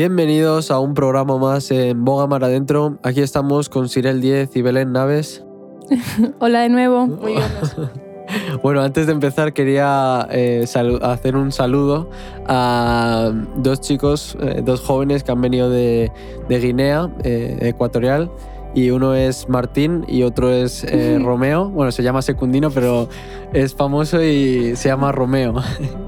Bienvenidos 0.00 0.70
a 0.70 0.80
un 0.80 0.94
programa 0.94 1.36
más 1.36 1.70
en 1.70 2.06
Boga 2.06 2.26
Mar 2.26 2.42
Adentro. 2.42 2.98
Aquí 3.02 3.20
estamos 3.20 3.68
con 3.68 3.90
Sirel 3.90 4.22
10 4.22 4.56
y 4.56 4.62
Belén 4.62 4.92
Naves. 4.92 5.44
Hola 6.40 6.60
de 6.60 6.70
nuevo. 6.70 7.06
Muy 7.06 7.32
bien. 7.32 7.44
Bueno, 8.62 8.80
antes 8.80 9.06
de 9.06 9.12
empezar 9.12 9.52
quería 9.52 10.26
eh, 10.30 10.64
hacer 11.02 11.36
un 11.36 11.52
saludo 11.52 12.08
a 12.46 13.30
dos 13.56 13.80
chicos, 13.82 14.38
eh, 14.40 14.62
dos 14.64 14.80
jóvenes 14.80 15.22
que 15.22 15.32
han 15.32 15.40
venido 15.42 15.68
de, 15.68 16.10
de 16.48 16.60
Guinea 16.60 17.10
eh, 17.22 17.58
Ecuatorial. 17.60 18.30
Y 18.72 18.90
uno 18.90 19.14
es 19.14 19.50
Martín 19.50 20.06
y 20.08 20.22
otro 20.22 20.50
es 20.50 20.82
eh, 20.84 21.18
Romeo. 21.22 21.68
Bueno, 21.68 21.92
se 21.92 22.02
llama 22.02 22.22
Secundino, 22.22 22.70
pero 22.70 23.08
es 23.52 23.74
famoso 23.74 24.22
y 24.22 24.76
se 24.76 24.88
llama 24.88 25.12
Romeo. 25.12 25.56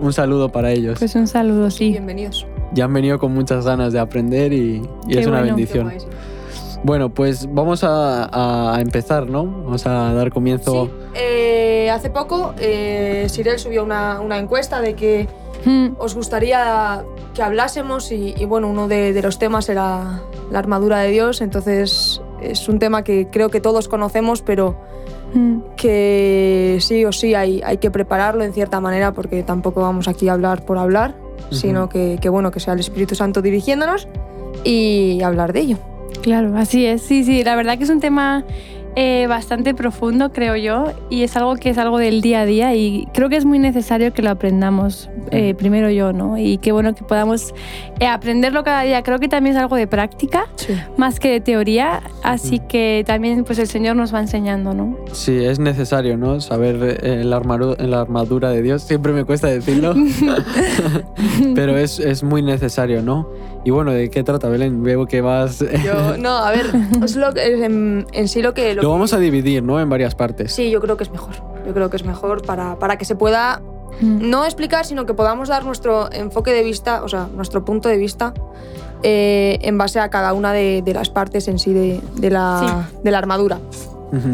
un 0.00 0.14
saludo 0.14 0.50
para 0.50 0.70
ellos. 0.70 0.98
Pues 0.98 1.14
un 1.14 1.27
saludo, 1.27 1.70
sí. 1.70 1.90
Bienvenidos. 1.90 2.46
Ya 2.74 2.84
han 2.84 2.92
venido 2.92 3.18
con 3.18 3.32
muchas 3.32 3.64
ganas 3.64 3.92
de 3.92 3.98
aprender 3.98 4.52
y, 4.52 4.82
es 5.08 5.26
una 5.26 5.38
bueno. 5.38 5.56
bendición. 5.56 5.92
Bueno, 6.84 7.10
pues 7.10 7.46
vamos 7.52 7.84
a, 7.84 8.74
a 8.74 8.80
empezar, 8.80 9.28
¿no? 9.28 9.44
Vamos 9.46 9.86
a 9.86 10.12
dar 10.12 10.32
comienzo. 10.32 10.86
Sí, 10.86 10.90
eh, 11.14 11.90
hace 11.90 12.10
poco 12.10 12.54
eh, 12.58 13.27
Sirel 13.28 13.58
subió 13.60 13.84
una, 13.84 14.20
una 14.20 14.38
encuesta 14.38 14.80
de 14.80 14.94
que 14.94 15.28
Mm, 15.64 15.94
os 15.98 16.14
gustaría 16.14 17.04
que 17.34 17.42
hablásemos 17.42 18.10
y, 18.10 18.34
y, 18.36 18.44
bueno, 18.44 18.68
uno 18.68 18.88
de, 18.88 19.12
de 19.12 19.22
los 19.22 19.38
temas 19.38 19.68
era 19.68 20.20
la 20.50 20.58
armadura 20.58 21.00
de 21.00 21.10
Dios, 21.10 21.41
entonces 21.41 22.20
es 22.41 22.68
un 22.68 22.78
tema 22.78 23.04
que 23.04 23.28
creo 23.30 23.48
que 23.50 23.60
todos 23.60 23.88
conocemos, 23.88 24.42
pero 24.42 24.77
mm, 25.34 25.60
que 25.77 26.78
sí 26.80 27.04
o 27.04 27.12
sí 27.12 27.34
hay, 27.34 27.62
hay 27.64 27.78
que 27.78 27.91
prepararlo 27.91 28.42
en 28.42 28.52
cierta 28.52 28.80
manera 28.80 29.12
porque 29.12 29.42
tampoco 29.42 29.80
vamos 29.80 30.08
aquí 30.08 30.28
a 30.28 30.32
hablar 30.32 30.64
por 30.64 30.78
hablar, 30.78 31.14
sino 31.50 31.88
que, 31.88 32.18
que 32.20 32.28
bueno, 32.28 32.50
que 32.50 32.60
sea 32.60 32.74
el 32.74 32.80
Espíritu 32.80 33.14
Santo 33.14 33.42
dirigiéndonos 33.42 34.08
y 34.64 35.20
hablar 35.22 35.52
de 35.52 35.60
ello. 35.60 35.78
Claro, 36.22 36.56
así 36.56 36.86
es. 36.86 37.02
Sí, 37.02 37.24
sí, 37.24 37.42
la 37.42 37.56
verdad 37.56 37.78
que 37.78 37.84
es 37.84 37.90
un 37.90 38.00
tema 38.00 38.44
eh, 38.96 39.26
bastante 39.28 39.74
profundo, 39.74 40.32
creo 40.32 40.56
yo, 40.56 40.92
y 41.10 41.22
es 41.22 41.36
algo 41.36 41.56
que 41.56 41.70
es 41.70 41.78
algo 41.78 41.98
del 41.98 42.20
día 42.20 42.40
a 42.40 42.46
día 42.46 42.74
y 42.74 43.06
creo 43.14 43.28
que 43.28 43.36
es 43.36 43.44
muy 43.44 43.58
necesario 43.58 44.12
que 44.12 44.22
lo 44.22 44.30
aprendamos 44.30 45.08
eh, 45.30 45.54
primero 45.54 45.90
yo, 45.90 46.12
¿no? 46.12 46.36
Y 46.38 46.58
qué 46.58 46.72
bueno 46.72 46.94
que 46.94 47.02
podamos 47.04 47.54
eh, 48.00 48.06
aprenderlo 48.06 48.64
cada 48.64 48.82
día. 48.82 49.02
Creo 49.02 49.18
que 49.18 49.28
también 49.28 49.56
es 49.56 49.62
algo 49.62 49.76
de 49.76 49.86
práctica 49.86 50.46
Sí. 50.56 50.74
más 50.96 51.18
que 51.20 51.30
de 51.30 51.40
teoría, 51.40 52.02
así 52.22 52.58
que 52.60 53.02
también 53.06 53.44
pues 53.44 53.58
el 53.58 53.66
Señor 53.66 53.96
nos 53.96 54.14
va 54.14 54.20
enseñando, 54.20 54.74
¿no? 54.74 54.96
Sí, 55.12 55.36
es 55.44 55.58
necesario, 55.58 56.16
¿no? 56.16 56.40
Saber 56.40 56.98
eh, 57.02 57.22
la, 57.24 57.40
la 57.78 58.00
armadura 58.00 58.50
de 58.50 58.62
Dios. 58.62 58.82
Siempre 58.82 59.12
me 59.12 59.24
cuesta 59.24 59.46
decirlo, 59.48 59.94
pero 61.54 61.76
es, 61.76 61.98
es 61.98 62.22
muy 62.22 62.42
necesario, 62.42 63.02
¿no? 63.02 63.28
Y 63.64 63.70
bueno, 63.70 63.92
¿de 63.92 64.10
qué 64.10 64.24
trata, 64.24 64.48
Belén? 64.48 64.82
Veo 64.82 65.06
que 65.06 65.20
vas... 65.20 65.60
Yo, 65.84 66.16
no, 66.18 66.30
a 66.38 66.50
ver, 66.50 66.66
es 67.05 67.14
lo 67.16 67.32
que- 67.32 67.55
es 67.55 67.60
en, 67.62 68.06
en 68.12 68.28
sí 68.28 68.42
lo 68.42 68.54
que... 68.54 68.74
Lo 68.74 68.80
que- 68.82 68.86
vamos 68.88 69.12
a 69.12 69.19
dividir, 69.19 69.62
¿no? 69.62 69.80
En 69.80 69.88
varias 69.88 70.14
partes. 70.14 70.52
Sí, 70.52 70.70
yo 70.70 70.80
creo 70.80 70.96
que 70.96 71.04
es 71.04 71.10
mejor. 71.12 71.34
Yo 71.66 71.72
creo 71.72 71.88
que 71.91 71.96
es 71.96 72.04
mejor 72.04 72.42
para, 72.44 72.78
para 72.78 72.96
que 72.98 73.04
se 73.04 73.14
pueda 73.14 73.62
Mm, 74.00 74.30
no 74.30 74.46
explicar, 74.46 74.86
sino 74.86 75.04
que 75.04 75.12
podamos 75.12 75.50
dar 75.50 75.66
nuestro 75.66 76.10
enfoque 76.12 76.50
de 76.52 76.62
vista, 76.64 77.04
o 77.04 77.08
sea, 77.08 77.28
nuestro 77.36 77.62
punto 77.62 77.91
de 77.91 77.98
vista 77.98 78.32
eh, 79.02 79.58
en 79.60 79.76
base 79.76 80.00
a 80.00 80.08
cada 80.08 80.32
una 80.32 80.54
de, 80.54 80.80
de 80.82 80.94
las 80.94 81.10
partes 81.10 81.47
en 81.47 81.58
sí 81.58 81.74
de, 81.74 82.00
de 82.16 82.30
la, 82.30 82.88
de 83.04 83.10
la 83.10 83.19
armadura. 83.19 83.58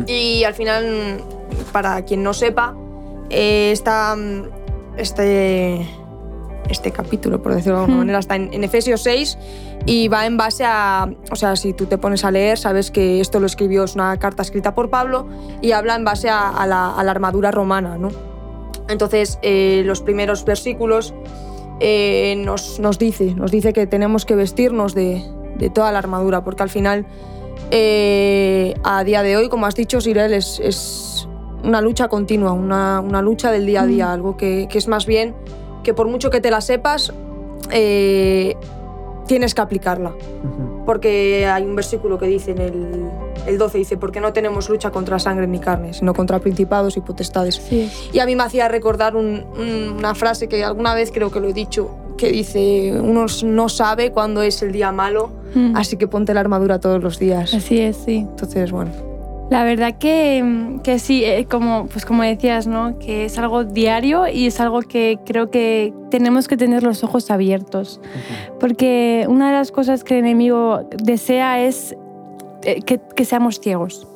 Y 0.06 0.44
al 0.44 0.54
final, 0.54 1.18
para 1.72 2.02
quien 2.02 2.22
no 2.22 2.34
sepa, 2.34 2.76
eh, 3.30 3.70
esta, 3.72 4.14
este, 4.96 5.86
este 6.68 6.90
capítulo, 6.90 7.42
por 7.42 7.54
decirlo 7.54 7.76
de 7.76 7.80
alguna 7.82 7.96
Hmm. 7.96 8.00
manera, 8.00 8.18
está 8.18 8.36
en, 8.36 8.52
en 8.52 8.64
Efesios 8.64 9.02
6 9.02 9.38
y 9.86 10.08
va 10.08 10.26
en 10.26 10.36
base 10.36 10.64
a, 10.66 11.08
o 11.30 11.36
sea, 11.36 11.56
si 11.56 11.72
tú 11.72 11.86
te 11.86 11.98
pones 11.98 12.24
a 12.24 12.30
leer, 12.30 12.58
sabes 12.58 12.90
que 12.90 13.20
esto 13.20 13.40
lo 13.40 13.46
escribió, 13.46 13.84
es 13.84 13.94
una 13.94 14.16
carta 14.18 14.42
escrita 14.42 14.74
por 14.74 14.90
Pablo 14.90 15.26
y 15.62 15.72
habla 15.72 15.94
en 15.96 16.04
base 16.04 16.28
a, 16.28 16.48
a 16.50 16.66
la, 16.66 16.90
a 16.94 17.02
la 17.04 17.10
armadura 17.10 17.50
romana, 17.50 17.96
¿no? 17.98 18.10
Entonces, 18.88 19.38
eh, 19.42 19.82
los 19.84 20.00
primeros 20.00 20.44
versículos 20.44 21.14
eh, 21.80 22.34
nos, 22.44 22.80
nos 22.80 22.98
dice, 22.98 23.34
nos 23.34 23.50
dice 23.50 23.72
que 23.72 23.86
tenemos 23.86 24.24
que 24.24 24.34
vestirnos 24.34 24.94
de, 24.94 25.22
de 25.58 25.70
toda 25.70 25.92
la 25.92 25.98
armadura, 25.98 26.42
porque 26.42 26.62
al 26.62 26.70
final, 26.70 27.06
eh, 27.70 28.74
a 28.84 29.04
día 29.04 29.22
de 29.22 29.36
hoy, 29.36 29.48
como 29.48 29.66
has 29.66 29.74
dicho, 29.74 30.00
Sirel, 30.00 30.32
es, 30.32 30.58
es 30.60 31.28
una 31.62 31.80
lucha 31.80 32.08
continua, 32.08 32.52
una, 32.52 33.00
una 33.00 33.20
lucha 33.20 33.50
del 33.52 33.66
día 33.66 33.82
a 33.82 33.86
día, 33.86 34.06
Mm. 34.06 34.10
algo 34.10 34.36
que, 34.36 34.68
que 34.70 34.78
es 34.78 34.88
más 34.88 35.06
bien 35.06 35.34
que 35.88 35.94
por 35.94 36.06
mucho 36.06 36.28
que 36.28 36.42
te 36.42 36.50
la 36.50 36.60
sepas, 36.60 37.14
eh, 37.70 38.54
tienes 39.26 39.54
que 39.54 39.62
aplicarla. 39.62 40.12
Porque 40.84 41.46
hay 41.46 41.64
un 41.64 41.74
versículo 41.74 42.18
que 42.18 42.26
dice 42.26 42.50
en 42.50 42.58
el, 42.58 43.08
el 43.46 43.56
12, 43.56 43.78
dice, 43.78 43.96
porque 43.96 44.20
no 44.20 44.34
tenemos 44.34 44.68
lucha 44.68 44.90
contra 44.90 45.18
sangre 45.18 45.46
ni 45.46 45.58
carne, 45.58 45.94
sino 45.94 46.12
contra 46.12 46.40
principados 46.40 46.98
y 46.98 47.00
potestades. 47.00 47.54
Sí. 47.56 47.90
Y 48.12 48.18
a 48.18 48.26
mí 48.26 48.36
me 48.36 48.42
hacía 48.42 48.68
recordar 48.68 49.16
un- 49.16 49.46
un- 49.58 49.94
una 49.96 50.14
frase 50.14 50.46
que 50.46 50.62
alguna 50.62 50.92
vez 50.92 51.10
creo 51.10 51.30
que 51.30 51.40
lo 51.40 51.48
he 51.48 51.54
dicho, 51.54 51.88
que 52.18 52.30
dice, 52.32 52.92
uno 53.00 53.24
no 53.44 53.68
sabe 53.70 54.12
cuándo 54.12 54.42
es 54.42 54.60
el 54.60 54.72
día 54.72 54.92
malo, 54.92 55.30
Mm, 55.54 55.74
así 55.74 55.96
que 55.96 56.06
ponte 56.06 56.34
la 56.34 56.40
armadura 56.40 56.78
todos 56.78 57.02
los 57.02 57.18
días. 57.18 57.54
Así 57.54 57.80
es, 57.80 57.96
sí. 58.04 58.16
Entonces, 58.28 58.70
bueno. 58.70 58.90
La 59.50 59.64
verdad 59.64 59.96
que, 59.98 60.78
que 60.84 60.98
sí, 60.98 61.24
eh, 61.24 61.46
como, 61.50 61.86
pues 61.86 62.04
como 62.04 62.22
decías, 62.22 62.66
¿no? 62.66 62.98
que 62.98 63.24
es 63.24 63.38
algo 63.38 63.64
diario 63.64 64.28
y 64.28 64.46
es 64.46 64.60
algo 64.60 64.82
que 64.82 65.18
creo 65.24 65.50
que 65.50 65.94
tenemos 66.10 66.48
que 66.48 66.56
tener 66.56 66.82
los 66.82 67.02
ojos 67.02 67.30
abiertos. 67.30 68.00
Porque 68.60 69.26
una 69.28 69.48
de 69.48 69.54
las 69.54 69.72
cosas 69.72 70.04
que 70.04 70.18
el 70.18 70.24
enemigo 70.24 70.88
desea 71.02 71.60
es 71.64 71.96
eh, 72.64 72.82
que, 72.82 73.00
que 73.16 73.24
seamos 73.24 73.60
ciegos. 73.60 74.06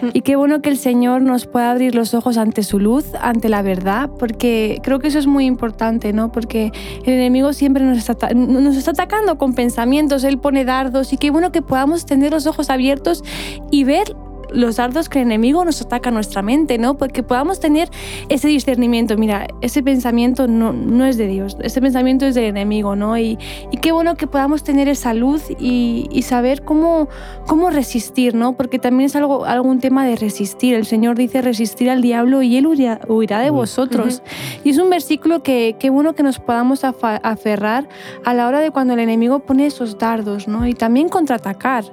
Ujú. 0.00 0.10
Y 0.14 0.22
qué 0.22 0.36
bueno 0.36 0.62
que 0.62 0.70
el 0.70 0.78
Señor 0.78 1.20
nos 1.20 1.46
pueda 1.46 1.70
abrir 1.70 1.94
los 1.94 2.14
ojos 2.14 2.38
ante 2.38 2.62
su 2.62 2.78
luz, 2.78 3.06
ante 3.20 3.48
la 3.48 3.62
verdad, 3.62 4.08
porque 4.18 4.80
creo 4.82 5.00
que 5.00 5.08
eso 5.08 5.18
es 5.18 5.26
muy 5.26 5.44
importante, 5.44 6.12
¿no? 6.12 6.32
Porque 6.32 6.72
el 7.04 7.12
enemigo 7.12 7.52
siempre 7.52 7.84
nos 7.84 7.98
está, 7.98 8.30
nos 8.34 8.76
está 8.76 8.92
atacando 8.92 9.36
con 9.36 9.54
pensamientos, 9.54 10.24
él 10.24 10.38
pone 10.38 10.64
dardos 10.64 11.12
y 11.12 11.18
qué 11.18 11.30
bueno 11.30 11.52
que 11.52 11.60
podamos 11.60 12.06
tener 12.06 12.32
los 12.32 12.46
ojos 12.46 12.70
abiertos 12.70 13.22
y 13.70 13.84
ver 13.84 14.16
los 14.56 14.76
dardos 14.76 15.08
que 15.08 15.20
el 15.20 15.26
enemigo 15.26 15.64
nos 15.64 15.80
ataca 15.82 16.08
a 16.08 16.12
nuestra 16.12 16.42
mente, 16.42 16.78
¿no? 16.78 16.96
Porque 16.96 17.22
podamos 17.22 17.60
tener 17.60 17.88
ese 18.28 18.48
discernimiento. 18.48 19.16
Mira, 19.16 19.46
ese 19.60 19.82
pensamiento 19.82 20.48
no, 20.48 20.72
no 20.72 21.04
es 21.04 21.16
de 21.16 21.26
Dios, 21.26 21.56
ese 21.60 21.80
pensamiento 21.80 22.26
es 22.26 22.34
del 22.34 22.44
enemigo, 22.44 22.96
¿no? 22.96 23.18
Y, 23.18 23.38
y 23.70 23.76
qué 23.76 23.92
bueno 23.92 24.16
que 24.16 24.26
podamos 24.26 24.64
tener 24.64 24.88
esa 24.88 25.14
luz 25.14 25.44
y, 25.58 26.08
y 26.10 26.22
saber 26.22 26.62
cómo, 26.62 27.08
cómo 27.46 27.70
resistir, 27.70 28.34
¿no? 28.34 28.54
Porque 28.54 28.78
también 28.78 29.06
es 29.06 29.16
algo, 29.16 29.44
algún 29.44 29.80
tema 29.80 30.06
de 30.06 30.16
resistir. 30.16 30.74
El 30.74 30.86
Señor 30.86 31.16
dice 31.16 31.42
resistir 31.42 31.90
al 31.90 32.00
diablo 32.00 32.42
y 32.42 32.56
él 32.56 32.66
huirá, 32.66 33.00
huirá 33.08 33.40
de 33.40 33.50
vosotros. 33.50 34.22
Y 34.64 34.70
es 34.70 34.78
un 34.78 34.90
versículo 34.90 35.42
que 35.42 35.76
qué 35.78 35.90
bueno 35.90 36.14
que 36.14 36.22
nos 36.22 36.38
podamos 36.38 36.82
aferrar 36.84 37.88
a 38.24 38.34
la 38.34 38.48
hora 38.48 38.60
de 38.60 38.70
cuando 38.70 38.94
el 38.94 39.00
enemigo 39.00 39.40
pone 39.40 39.66
esos 39.66 39.98
dardos, 39.98 40.48
¿no? 40.48 40.66
Y 40.66 40.74
también 40.74 41.08
contraatacar. 41.08 41.84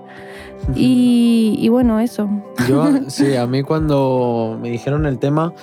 Y, 0.76 1.56
y 1.60 1.70
bueno, 1.70 2.00
eso. 2.00 2.30
Yo, 2.68 2.88
sí, 3.08 3.36
a 3.36 3.46
mí 3.48 3.64
cuando 3.64 4.58
me 4.62 4.70
dijeron 4.70 5.06
el 5.06 5.20
tema, 5.20 5.54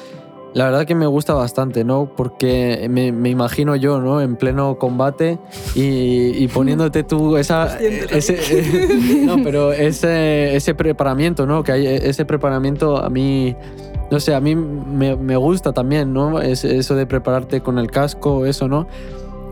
la 0.53 0.65
verdad 0.65 0.85
que 0.85 0.95
me 0.95 1.07
gusta 1.07 1.35
bastante, 1.35 1.85
¿no? 1.85 2.11
Porque 2.17 2.89
me, 2.91 3.13
me 3.13 3.31
imagino 3.31 3.77
yo, 3.77 4.01
¿no? 4.01 4.21
En 4.21 4.37
pleno 4.37 4.79
combate 4.79 5.39
y, 5.75 6.43
y 6.43 6.49
poniéndote 6.49 7.05
tú 7.05 7.37
esa... 7.37 7.79
Ese, 7.79 9.25
no, 9.25 9.43
pero 9.45 9.73
ese, 9.73 10.57
ese 10.57 10.75
preparamiento, 10.75 11.47
¿no? 11.47 11.63
Que 11.63 11.73
hay 11.73 11.87
ese 11.87 12.25
preparamiento 12.25 12.97
a 12.97 13.09
mí... 13.11 13.57
No 14.11 14.19
sé, 14.19 14.35
a 14.35 14.41
mí 14.41 14.57
me, 14.57 15.15
me 15.15 15.37
gusta 15.37 15.73
también, 15.73 16.13
¿no? 16.13 16.41
Es, 16.41 16.65
eso 16.65 16.97
de 16.97 17.07
prepararte 17.07 17.61
con 17.61 17.79
el 17.79 17.93
casco, 17.93 18.45
eso, 18.45 18.67
¿no? 18.67 18.89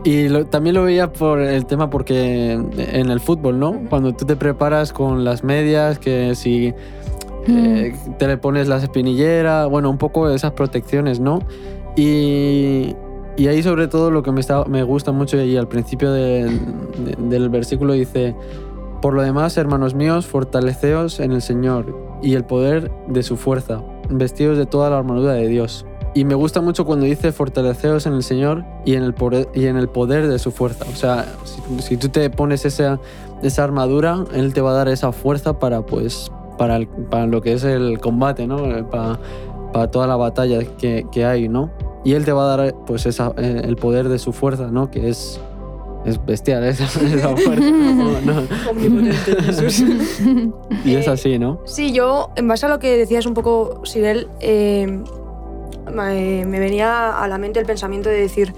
Y 0.03 0.29
lo- 0.29 0.45
también 0.45 0.75
lo 0.75 0.83
veía 0.83 1.11
por 1.11 1.39
el 1.39 1.65
tema 1.65 1.89
porque 1.89 2.53
en 2.53 3.09
el 3.11 3.19
fútbol, 3.19 3.59
¿no? 3.59 3.81
Cuando 3.89 4.13
tú 4.13 4.25
te 4.25 4.35
preparas 4.35 4.93
con 4.93 5.23
las 5.25 5.43
medias, 5.43 5.99
que 5.99 6.35
si 6.35 6.73
eh, 7.47 7.93
te 8.17 8.27
le 8.27 8.37
pones 8.37 8.67
las 8.67 8.83
espinilleras, 8.83 9.67
bueno, 9.69 9.89
un 9.89 9.97
poco 9.97 10.29
esas 10.29 10.51
protecciones, 10.53 11.19
¿no? 11.19 11.39
Y, 11.95 12.95
y 13.37 13.47
ahí 13.47 13.61
sobre 13.63 13.87
todo 13.87 14.09
lo 14.11 14.23
que 14.23 14.31
me, 14.31 14.39
está, 14.39 14.63
me 14.65 14.83
gusta 14.83 15.11
mucho 15.11 15.41
y 15.41 15.57
al 15.57 15.67
principio 15.67 16.11
de- 16.11 16.45
de- 16.45 17.15
del 17.29 17.49
versículo 17.49 17.93
dice, 17.93 18.35
por 19.01 19.13
lo 19.13 19.21
demás, 19.21 19.57
hermanos 19.57 19.95
míos, 19.95 20.27
fortaleceos 20.27 21.19
en 21.19 21.31
el 21.33 21.41
Señor 21.41 21.95
y 22.21 22.35
el 22.35 22.45
poder 22.45 22.91
de 23.07 23.23
su 23.23 23.35
fuerza, 23.37 23.81
vestidos 24.09 24.57
de 24.57 24.65
toda 24.65 24.89
la 24.89 24.97
armadura 24.97 25.33
de 25.33 25.47
Dios. 25.47 25.85
Y 26.15 26.25
me 26.25 26.33
gusta 26.35 26.59
mucho 26.61 26.85
cuando 26.85 27.05
dice 27.05 27.31
fortaleceos 27.31 28.05
en 28.05 28.13
el 28.13 28.23
Señor 28.23 28.65
y 28.85 28.95
en 28.95 29.03
el 29.03 29.13
poder, 29.13 29.47
y 29.53 29.65
en 29.67 29.77
el 29.77 29.89
poder 29.89 30.27
de 30.27 30.39
su 30.39 30.51
fuerza. 30.51 30.85
O 30.91 30.95
sea, 30.95 31.25
si, 31.43 31.81
si 31.81 31.97
tú 31.97 32.09
te 32.09 32.29
pones 32.29 32.65
esa, 32.65 32.99
esa 33.43 33.63
armadura, 33.63 34.25
Él 34.33 34.53
te 34.53 34.61
va 34.61 34.71
a 34.71 34.73
dar 34.73 34.87
esa 34.89 35.11
fuerza 35.11 35.59
para, 35.59 35.81
pues, 35.85 36.31
para, 36.57 36.77
el- 36.77 36.87
para 36.87 37.27
lo 37.27 37.41
que 37.41 37.53
es 37.53 37.63
el 37.63 37.99
combate, 37.99 38.47
¿no? 38.47 38.65
Eh, 38.65 38.83
Para, 38.83 39.19
para 39.71 39.91
toda 39.91 40.07
la 40.07 40.15
batalla 40.15 40.59
que, 40.79 41.05
que 41.11 41.25
hay, 41.25 41.47
¿no? 41.47 41.69
Y 42.03 42.13
Él 42.13 42.25
te 42.25 42.31
va 42.31 42.51
a 42.51 42.57
dar 42.57 42.75
pues 42.87 43.05
esa, 43.05 43.33
eh, 43.37 43.61
el 43.65 43.75
poder 43.75 44.09
de 44.09 44.17
su 44.19 44.31
fuerza, 44.33 44.67
¿no? 44.71 44.89
Que 44.89 45.09
es 45.09 45.39
es 46.05 46.25
bestial 46.25 46.63
esa, 46.63 46.85
esa 47.05 47.35
fuerza. 47.35 47.69
No, 47.69 48.21
no. 48.21 48.41
Y 50.85 50.95
es 50.95 51.07
Eh, 51.07 51.09
así, 51.11 51.37
¿no? 51.39 51.59
Sí, 51.65 51.91
yo, 51.91 52.29
en 52.35 52.47
base 52.47 52.65
a 52.65 52.69
lo 52.69 52.79
que 52.79 52.97
decías 52.97 53.25
un 53.25 53.33
poco, 53.33 53.81
Sirel, 53.85 54.27
eh, 54.39 55.03
me, 55.91 56.45
me 56.45 56.59
venía 56.59 57.21
a 57.21 57.27
la 57.27 57.37
mente 57.37 57.59
el 57.59 57.65
pensamiento 57.65 58.09
de 58.09 58.19
decir, 58.19 58.53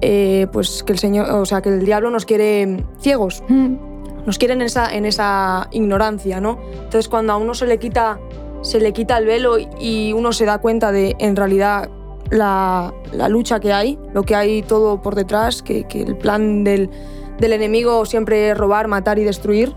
eh, 0.00 0.46
pues 0.52 0.82
que 0.82 0.92
el 0.92 0.98
Señor, 0.98 1.30
o 1.30 1.46
sea, 1.46 1.62
que 1.62 1.70
el 1.70 1.84
diablo 1.84 2.10
nos 2.10 2.26
quiere 2.26 2.84
ciegos, 3.00 3.42
nos 3.48 4.38
quiere 4.38 4.54
en 4.54 4.62
esa, 4.62 4.94
en 4.94 5.06
esa 5.06 5.68
ignorancia, 5.70 6.40
¿no? 6.40 6.58
Entonces, 6.72 7.08
cuando 7.08 7.32
a 7.32 7.36
uno 7.36 7.54
se 7.54 7.66
le 7.66 7.78
quita, 7.78 8.18
se 8.62 8.80
le 8.80 8.92
quita 8.92 9.18
el 9.18 9.26
velo 9.26 9.56
y 9.80 10.12
uno 10.12 10.32
se 10.32 10.44
da 10.44 10.58
cuenta 10.58 10.92
de, 10.92 11.16
en 11.18 11.36
realidad, 11.36 11.88
la, 12.30 12.92
la 13.12 13.28
lucha 13.28 13.60
que 13.60 13.72
hay, 13.72 13.98
lo 14.12 14.24
que 14.24 14.34
hay 14.34 14.62
todo 14.62 15.00
por 15.00 15.14
detrás, 15.14 15.62
que, 15.62 15.84
que 15.84 16.02
el 16.02 16.16
plan 16.16 16.64
del, 16.64 16.90
del 17.38 17.52
enemigo 17.52 18.04
siempre 18.06 18.50
es 18.50 18.58
robar, 18.58 18.88
matar 18.88 19.18
y 19.18 19.24
destruir, 19.24 19.74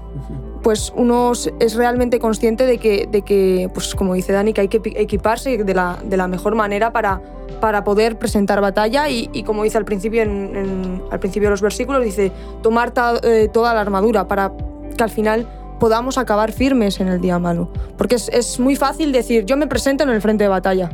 pues 0.61 0.93
uno 0.95 1.31
es 1.31 1.75
realmente 1.75 2.19
consciente 2.19 2.65
de 2.65 2.77
que, 2.77 3.07
de 3.09 3.21
que 3.21 3.69
pues 3.73 3.95
como 3.95 4.13
dice 4.13 4.33
Dani, 4.33 4.53
que 4.53 4.61
hay 4.61 4.67
que 4.67 4.81
equiparse 4.95 5.63
de 5.63 5.73
la, 5.73 5.97
de 6.03 6.17
la 6.17 6.27
mejor 6.27 6.55
manera 6.55 6.91
para, 6.91 7.21
para 7.59 7.83
poder 7.83 8.17
presentar 8.17 8.61
batalla 8.61 9.09
y, 9.09 9.43
como 9.43 9.63
dice 9.63 9.77
al 9.77 9.85
principio, 9.85 10.21
en, 10.21 11.03
al 11.11 11.19
principio 11.19 11.47
de 11.47 11.51
los 11.51 11.61
versículos, 11.61 12.03
dice 12.03 12.31
tomar 12.61 12.93
eh, 13.23 13.49
toda 13.51 13.73
la 13.73 13.81
armadura 13.81 14.27
para 14.27 14.51
que 14.95 15.03
al 15.03 15.09
final 15.09 15.47
podamos 15.79 16.17
acabar 16.17 16.51
firmes 16.51 16.99
en 16.99 17.07
el 17.07 17.21
día 17.21 17.39
malo. 17.39 17.69
Porque 17.97 18.15
es, 18.15 18.29
es 18.29 18.59
muy 18.59 18.75
fácil 18.75 19.11
decir, 19.11 19.45
yo 19.45 19.57
me 19.57 19.67
presento 19.67 20.03
en 20.03 20.09
el 20.09 20.21
frente 20.21 20.43
de 20.43 20.49
batalla. 20.49 20.91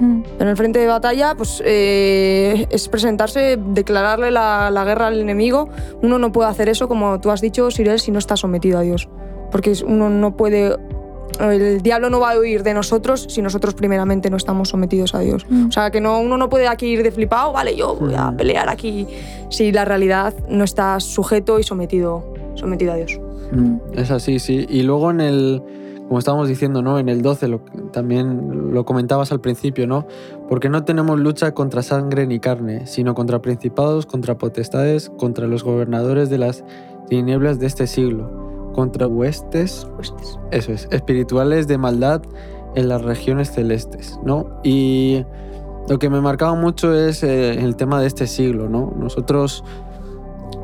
Mm, 0.00 0.22
En 0.40 0.48
el 0.48 0.56
frente 0.56 0.78
de 0.78 0.86
batalla, 0.86 1.34
pues 1.36 1.62
eh, 1.64 2.66
es 2.70 2.88
presentarse, 2.88 3.58
declararle 3.58 4.30
la, 4.30 4.70
la 4.70 4.84
guerra 4.84 5.08
al 5.08 5.20
enemigo. 5.20 5.68
Uno 6.02 6.18
no 6.18 6.32
puede 6.32 6.48
hacer 6.50 6.68
eso, 6.68 6.88
como 6.88 7.20
tú 7.20 7.30
has 7.30 7.40
dicho, 7.40 7.70
Sirel, 7.70 8.00
si 8.00 8.10
no 8.10 8.18
está 8.18 8.36
sometido 8.36 8.78
a 8.78 8.82
Dios. 8.82 9.08
Porque 9.50 9.72
uno 9.86 10.08
no 10.10 10.36
puede. 10.36 10.76
El 11.40 11.80
diablo 11.82 12.10
no 12.10 12.20
va 12.20 12.32
a 12.32 12.38
huir 12.38 12.62
de 12.62 12.74
nosotros 12.74 13.26
si 13.30 13.40
nosotros 13.42 13.74
primeramente 13.74 14.28
no 14.28 14.36
estamos 14.36 14.68
sometidos 14.68 15.14
a 15.14 15.20
Dios. 15.20 15.46
Mm. 15.48 15.68
O 15.68 15.72
sea, 15.72 15.90
que 15.90 16.00
no, 16.00 16.20
uno 16.20 16.36
no 16.36 16.48
puede 16.50 16.68
aquí 16.68 16.86
ir 16.88 17.02
de 17.02 17.10
flipado, 17.10 17.52
vale, 17.52 17.74
yo 17.74 17.94
voy 17.96 18.14
a 18.14 18.30
Mm. 18.30 18.36
pelear 18.36 18.68
aquí, 18.68 19.06
si 19.48 19.72
la 19.72 19.84
realidad 19.84 20.34
no 20.48 20.62
está 20.62 21.00
sujeto 21.00 21.58
y 21.58 21.62
sometido, 21.62 22.22
sometido 22.54 22.92
a 22.92 22.96
Dios. 22.96 23.18
Mm, 23.50 23.76
Es 23.96 24.10
así, 24.10 24.38
sí. 24.38 24.66
Y 24.68 24.82
luego 24.82 25.10
en 25.10 25.20
el, 25.22 25.62
como 26.12 26.18
estábamos 26.18 26.46
diciendo, 26.46 26.82
¿no? 26.82 26.98
En 26.98 27.08
el 27.08 27.22
12, 27.22 27.48
lo, 27.48 27.60
también 27.90 28.74
lo 28.74 28.84
comentabas 28.84 29.32
al 29.32 29.40
principio, 29.40 29.86
¿no? 29.86 30.06
Porque 30.46 30.68
no 30.68 30.84
tenemos 30.84 31.18
lucha 31.18 31.54
contra 31.54 31.82
sangre 31.82 32.26
ni 32.26 32.38
carne, 32.38 32.86
sino 32.86 33.14
contra 33.14 33.40
principados, 33.40 34.04
contra 34.04 34.36
potestades, 34.36 35.10
contra 35.16 35.46
los 35.46 35.64
gobernadores 35.64 36.28
de 36.28 36.36
las 36.36 36.64
tinieblas 37.08 37.60
de 37.60 37.66
este 37.66 37.86
siglo, 37.86 38.70
contra 38.74 39.06
huestes, 39.06 39.88
Pues, 39.96 40.12
eso 40.50 40.72
es, 40.72 40.86
espirituales 40.90 41.66
de 41.66 41.78
maldad 41.78 42.20
en 42.74 42.90
las 42.90 43.00
regiones 43.00 43.50
celestes, 43.50 44.20
¿no? 44.22 44.60
Y 44.62 45.24
lo 45.88 45.98
que 45.98 46.10
me 46.10 46.20
marcaba 46.20 46.54
mucho 46.54 46.92
es 46.92 47.22
eh, 47.22 47.54
el 47.54 47.74
tema 47.76 48.02
de 48.02 48.08
este 48.08 48.26
siglo, 48.26 48.68
¿no? 48.68 48.92
Nosotros 48.98 49.64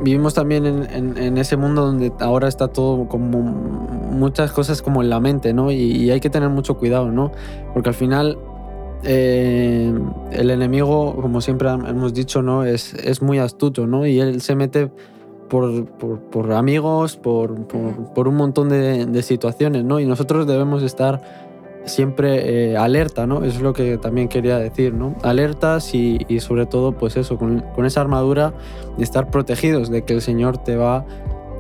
vivimos 0.03 0.35
también 0.35 0.67
en, 0.67 0.83
en- 0.91 1.17
en 1.19 1.39
ese 1.39 1.57
mundo 1.57 1.85
donde 1.87 2.13
ahora 2.21 2.49
está 2.49 2.69
todo 2.69 3.07
como 3.09 3.41
muchas 3.43 4.53
cosas 4.53 4.83
como 4.83 5.03
en 5.03 5.11
la 5.11 5.21
mente, 5.21 5.53
¿no? 5.53 5.71
Y, 5.71 5.77
y 5.77 6.11
hay 6.11 6.21
que 6.21 6.31
tener 6.31 6.49
mucho 6.51 6.77
cuidado, 6.79 7.11
¿no? 7.11 7.33
Porque 7.75 7.89
al 7.91 7.95
final 7.95 8.39
eh, 9.05 9.93
el 10.33 10.51
enemigo, 10.51 11.15
como 11.21 11.41
siempre 11.41 11.69
hemos 11.71 12.15
dicho, 12.15 12.43
¿no? 12.43 12.65
Es, 12.65 12.95
es 12.95 13.23
muy 13.23 13.39
astuto, 13.39 13.87
¿no? 13.87 14.07
Y 14.07 14.19
él 14.21 14.41
se 14.41 14.55
mete 14.57 14.91
por, 15.49 15.87
por- 15.87 16.19
por 16.21 16.53
amigos, 16.53 17.17
por, 17.17 17.55
por 17.67 18.29
un 18.29 18.35
montón 18.37 18.69
de, 18.69 19.07
de 19.07 19.23
situaciones, 19.23 19.85
¿no? 19.85 20.01
Y 20.01 20.07
nosotros 20.07 20.47
debemos 20.47 20.83
estar 20.83 21.48
siempre 21.89 22.71
eh, 22.73 22.77
alerta, 22.77 23.27
¿no? 23.27 23.39
Eso 23.45 23.57
es 23.57 23.61
lo 23.63 23.73
que 23.73 23.99
también 23.99 24.29
quería 24.29 24.59
decir, 24.59 24.95
¿no? 24.95 25.15
Alertas 25.23 25.95
y, 25.95 26.19
y 26.29 26.41
sobre 26.41 26.67
todo, 26.67 26.93
pues 26.93 27.17
eso, 27.17 27.39
con, 27.39 27.61
con 27.75 27.85
esa 27.87 28.01
armadura 28.01 28.53
de 28.97 29.05
estar 29.05 29.31
protegidos, 29.31 29.91
de 29.91 30.03
que 30.03 30.13
el 30.15 30.23
Señor 30.23 30.59
te 30.59 30.77
va 30.77 31.05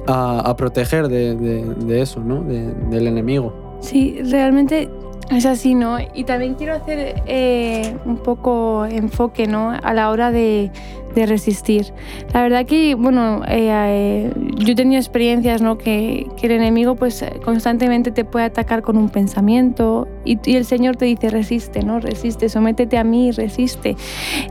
a, 0.07 0.41
a 0.41 0.57
proteger 0.57 1.09
de, 1.09 1.35
de- 1.35 1.75
de 1.75 2.01
eso, 2.03 2.21
¿no? 2.21 2.43
De- 2.43 2.73
del 2.91 3.07
enemigo. 3.07 3.79
Sí, 3.81 4.19
realmente 4.31 4.89
es 5.31 5.45
así, 5.47 5.75
¿no? 5.75 5.99
Y 6.15 6.25
también 6.25 6.55
quiero 6.55 6.75
hacer 6.75 7.23
eh, 7.27 7.95
un 8.07 8.17
poco 8.19 8.87
enfoque, 8.87 9.47
¿no? 9.47 9.71
A 9.71 9.93
la 9.95 10.11
hora 10.11 10.31
de, 10.33 10.71
de 11.19 11.27
resistir. 11.27 11.93
La 12.33 12.43
verdad 12.43 12.67
que, 12.67 12.95
bueno, 12.95 13.43
eh, 13.49 13.71
eh, 13.71 14.33
yo 14.57 14.73
he 14.73 14.75
tenido 14.75 14.99
experiencias, 15.01 15.61
¿no? 15.63 15.79
Que, 15.79 16.27
que 16.41 16.47
el 16.47 16.53
enemigo, 16.53 16.95
pues, 16.97 17.25
constantemente 17.45 18.11
te 18.11 18.25
puede 18.25 18.47
atacar 18.47 18.83
con 18.83 18.97
un 18.97 19.09
pensamiento 19.09 20.09
y, 20.25 20.39
el 20.55 20.65
Señor 20.65 20.97
te 20.97 21.05
dice, 21.05 21.31
resiste, 21.31 21.83
¿no? 21.83 22.01
Resiste, 22.01 22.49
sométete 22.49 22.99
a 22.99 23.05
mí, 23.05 23.31
resiste. 23.33 23.97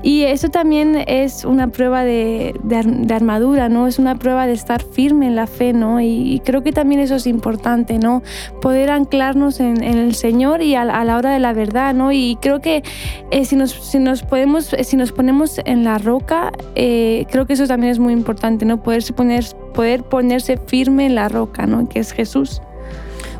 Y 0.03 0.23
eso 0.23 0.49
también 0.49 0.95
es 1.07 1.45
una 1.45 1.67
prueba 1.69 2.03
de, 2.03 2.53
de 2.63 2.75
ar- 2.75 2.85
de 2.85 3.13
armadura, 3.13 3.69
¿no? 3.69 3.87
Es 3.87 3.99
una 3.99 4.15
prueba 4.15 4.47
de 4.47 4.53
estar 4.53 4.81
firme 4.83 5.27
en 5.27 5.35
la 5.35 5.47
fe, 5.47 5.73
¿no? 5.73 5.99
Y, 6.01 6.33
y 6.33 6.39
creo 6.39 6.63
que 6.63 6.71
también 6.71 7.01
eso 7.01 7.15
es 7.15 7.27
importante, 7.27 7.99
¿no? 7.99 8.21
Poder 8.61 8.89
anclarnos 8.89 9.59
en, 9.59 9.83
el 9.83 10.15
Señor 10.15 10.61
y 10.61 10.75
a, 10.75 10.83
la- 10.85 11.17
hora 11.17 11.31
de 11.31 11.39
la 11.39 11.53
verdad, 11.53 11.93
¿no? 11.93 12.11
Y 12.11 12.37
creo 12.41 12.59
que 12.59 12.83
eh, 13.31 13.45
si, 13.45 13.55
nos, 13.55 13.71
si, 13.71 13.99
nos 13.99 14.23
podemos, 14.23 14.75
si 14.83 14.97
nos 14.97 15.11
ponemos 15.11 15.59
en 15.65 15.83
la 15.83 15.97
roca, 15.97 16.51
eh, 16.75 17.25
creo 17.31 17.45
que 17.45 17.53
eso 17.53 17.67
también 17.67 17.91
es 17.91 17.99
muy 17.99 18.13
importante, 18.13 18.65
¿no? 18.65 18.81
Poderse 18.83 19.13
poner, 19.13 19.45
poder 19.73 20.03
ponerse 20.03 20.57
firme 20.57 21.05
en 21.05 21.15
la 21.15 21.29
roca, 21.29 21.65
¿no? 21.65 21.87
Que 21.89 21.99
es 21.99 22.11
Jesús. 22.11 22.61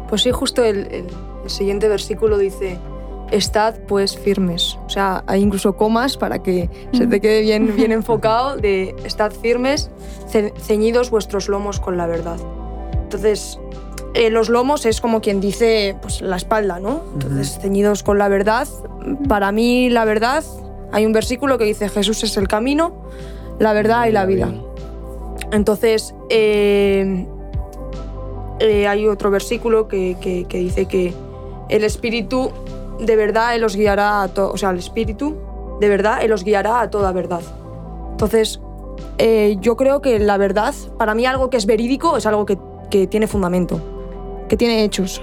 Pues 0.10 0.22
sí, 0.24 0.32
justo 0.32 0.64
el, 0.64 0.78
el- 0.92 1.06
el 1.44 1.50
siguiente 1.50 1.88
versículo 1.88 2.38
dice, 2.38 2.78
estad 3.32 3.76
pues 3.88 4.18
firmes. 4.18 4.78
O 4.86 4.90
sea, 4.90 5.24
hay 5.28 5.42
incluso 5.42 5.76
comas 5.78 6.18
para 6.18 6.40
que 6.44 6.70
se 6.94 7.08
te 7.08 7.22
quede 7.22 7.42
bien, 7.42 7.74
bien 7.76 7.92
enfocado 7.94 8.58
de 8.58 8.96
estad 9.06 9.32
firmes, 9.32 9.90
ce- 10.30 10.54
ceñidos 10.60 11.10
vuestros 11.10 11.48
lomos 11.48 11.80
con 11.80 11.96
la 11.98 12.06
verdad. 12.08 12.38
Entonces, 13.04 13.60
eh, 14.14 14.30
los 14.30 14.50
lomos 14.50 14.86
es 14.86 15.00
como 15.00 15.22
quien 15.22 15.40
dice 15.40 15.96
pues 16.02 16.22
la 16.22 16.36
espalda, 16.36 16.80
¿no? 16.80 17.02
Entonces, 17.14 17.60
ceñidos 17.62 18.04
con 18.04 18.18
la 18.18 18.28
verdad. 18.28 18.68
Para 19.30 19.52
mí 19.54 19.90
la 19.90 20.04
verdad, 20.04 20.44
hay 20.92 21.06
un 21.06 21.14
versículo 21.14 21.58
que 21.58 21.66
dice 21.66 21.90
Jesús 21.90 22.24
es 22.24 22.38
el 22.38 22.48
camino, 22.48 22.94
la 23.60 23.74
verdad 23.74 24.08
y 24.08 24.12
la 24.12 24.26
vida. 24.26 24.52
Entonces, 25.52 26.14
eh, 26.30 27.26
eh, 28.60 28.88
hay 28.88 29.08
otro 29.08 29.30
versículo 29.32 29.88
que, 29.88 30.18
que- 30.20 30.46
que 30.46 30.58
dice 30.60 30.86
que 30.86 31.14
el 31.70 31.84
Espíritu 31.84 32.50
de 33.00 33.16
verdad 33.16 33.56
Él 33.56 33.64
os 33.64 33.76
guiará 33.76 34.24
a 34.24 34.28
todo, 34.30 34.52
o 34.52 34.58
sea, 34.58 34.72
el 34.72 34.80
Espíritu 34.80 35.36
de 35.80 35.90
verdad 35.90 36.20
Él 36.24 36.32
os 36.32 36.44
guiará 36.44 36.82
a 36.82 36.90
toda 36.90 37.12
verdad. 37.12 37.42
Entonces, 38.12 38.60
eh, 39.20 39.58
yo 39.62 39.76
creo 39.78 40.02
que 40.02 40.18
la 40.20 40.38
verdad, 40.38 40.74
para 40.98 41.14
mí 41.14 41.26
algo 41.26 41.50
que 41.50 41.58
es 41.58 41.66
verídico 41.68 42.18
es 42.18 42.26
algo 42.26 42.46
que, 42.46 42.58
que 42.90 43.06
tiene 43.06 43.28
fundamento, 43.28 43.80
que 44.50 44.58
tiene 44.58 44.84
hechos. 44.84 45.22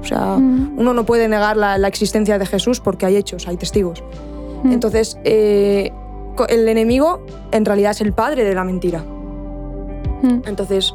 O 0.00 0.04
sea, 0.04 0.34
uno 0.34 0.92
no 0.92 1.04
puede 1.06 1.28
negar 1.28 1.56
la, 1.56 1.78
la 1.78 1.88
existencia 1.88 2.38
de 2.38 2.46
Jesús 2.46 2.80
porque 2.80 3.06
hay 3.06 3.16
hechos, 3.16 3.46
hay 3.46 3.56
testigos. 3.56 4.02
Mm. 4.62 4.72
Entonces, 4.72 5.18
eh, 5.24 5.92
el 6.48 6.68
enemigo 6.68 7.24
en 7.52 7.64
realidad 7.64 7.92
es 7.92 8.00
el 8.00 8.12
padre 8.12 8.44
de 8.44 8.54
la 8.54 8.64
mentira. 8.64 9.04
Mm. 10.22 10.42
Entonces, 10.46 10.94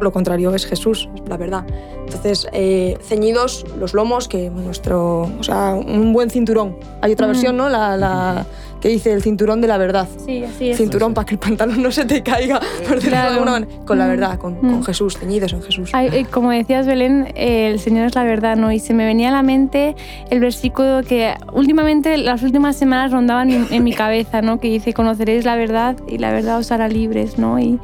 lo 0.00 0.12
contrario 0.12 0.54
es 0.54 0.66
Jesús, 0.66 1.08
es 1.14 1.28
la 1.28 1.36
verdad. 1.36 1.64
Entonces, 2.04 2.46
eh, 2.52 2.98
ceñidos 3.02 3.64
los 3.78 3.94
lomos, 3.94 4.28
que 4.28 4.50
nuestro, 4.50 5.22
o 5.38 5.42
sea, 5.42 5.74
un 5.74 6.12
buen 6.12 6.30
cinturón. 6.30 6.76
Hay 7.00 7.12
otra 7.12 7.26
Mm. 7.26 7.30
versión, 7.30 7.56
¿no? 7.56 7.68
La, 7.68 7.96
la 7.96 8.44
que 8.84 8.90
dice 8.90 9.14
el 9.14 9.22
cinturón 9.22 9.62
de 9.62 9.66
la 9.68 9.78
verdad. 9.78 10.06
Sí, 10.26 10.44
así 10.44 10.68
es. 10.68 10.76
Cinturón 10.76 11.14
para 11.14 11.24
que 11.24 11.32
el 11.36 11.38
pantalón 11.40 11.82
no 11.82 11.90
se 11.90 12.04
te 12.04 12.22
caiga, 12.22 12.60
por 12.86 12.96
decirlo 12.96 13.16
de 13.16 13.22
Claro. 13.22 13.30
alguna 13.32 13.50
manera. 13.52 13.72
Con 13.86 13.96
la 13.96 14.04
Mm. 14.04 14.08
verdad, 14.10 14.38
con, 14.38 14.52
Mm. 14.58 14.60
con 14.60 14.84
Jesús, 14.84 15.16
ceñidos 15.16 15.54
en 15.54 15.62
Jesús. 15.62 15.88
Ay, 15.94 16.08
eh, 16.12 16.26
como 16.30 16.50
decías, 16.50 16.86
Belén, 16.86 17.28
eh, 17.34 17.70
el 17.72 17.80
Señor 17.80 18.04
es 18.08 18.14
la 18.14 18.24
verdad, 18.24 18.56
¿no? 18.58 18.70
Y 18.72 18.80
se 18.80 18.92
me 18.92 19.06
venía 19.06 19.30
a 19.30 19.32
la 19.32 19.42
mente 19.42 19.96
el 20.28 20.40
versículo 20.40 21.00
que 21.02 21.32
últimamente, 21.54 22.18
las 22.18 22.42
últimas 22.42 22.76
semanas 22.76 23.10
rondaban 23.10 23.48
en, 23.48 23.66
en 23.70 23.82
mi 23.84 23.94
cabeza, 23.94 24.42
¿no? 24.42 24.60
Que 24.60 24.68
dice, 24.68 24.92
conoceréis 24.92 25.46
la 25.46 25.56
verdad 25.56 25.96
y 26.06 26.18
la 26.18 26.30
verdad 26.30 26.58
os 26.58 26.70
hará 26.70 26.86
libres, 26.86 27.38
¿no? 27.38 27.58
Y, 27.58 27.80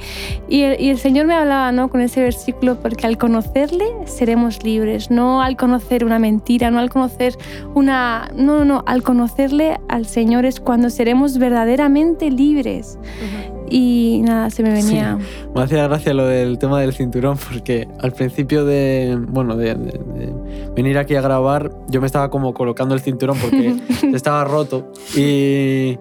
y, 0.50 0.60
el, 0.64 0.78
y 0.78 0.90
el 0.90 0.98
Señor 0.98 1.24
me 1.24 1.32
hablaba, 1.32 1.72
¿no? 1.72 1.88
Con 1.88 2.02
ese 2.02 2.20
versículo, 2.22 2.76
porque 2.76 3.06
al 3.06 3.16
conocerle 3.16 3.86
seremos 4.04 4.62
libres, 4.64 5.10
no 5.10 5.40
al 5.40 5.56
conocer 5.56 6.04
una 6.04 6.18
mentira, 6.18 6.70
no 6.70 6.78
al 6.78 6.90
conocer 6.90 7.38
una... 7.74 8.28
No, 8.36 8.58
no, 8.58 8.64
no, 8.66 8.82
al 8.86 9.02
conocerle 9.02 9.80
al 9.88 10.04
Señor 10.04 10.44
es 10.44 10.60
cuando 10.60 10.89
seremos 10.90 11.38
verdaderamente 11.38 12.30
libres. 12.30 12.98
Y 13.72 14.22
nada, 14.24 14.50
se 14.50 14.62
me 14.64 14.70
venía... 14.72 15.16
Me 15.54 15.62
hacía 15.62 15.84
gracia 15.86 16.12
lo 16.12 16.26
del 16.26 16.58
tema 16.58 16.80
del 16.80 16.92
cinturón 16.92 17.38
porque 17.38 17.86
al 18.00 18.12
principio 18.12 18.64
de, 18.64 19.16
bueno, 19.28 19.56
de, 19.56 19.74
de- 19.76 19.92
de 19.92 20.32
venir 20.74 20.98
aquí 20.98 21.14
a 21.14 21.20
grabar 21.20 21.70
yo 21.88 22.00
me 22.00 22.06
estaba 22.06 22.30
como 22.30 22.52
colocando 22.52 22.94
el 22.96 23.00
cinturón 23.00 23.36
porque 23.40 23.76
estaba 24.12 24.42
roto. 24.44 24.90
Y, 25.16 25.98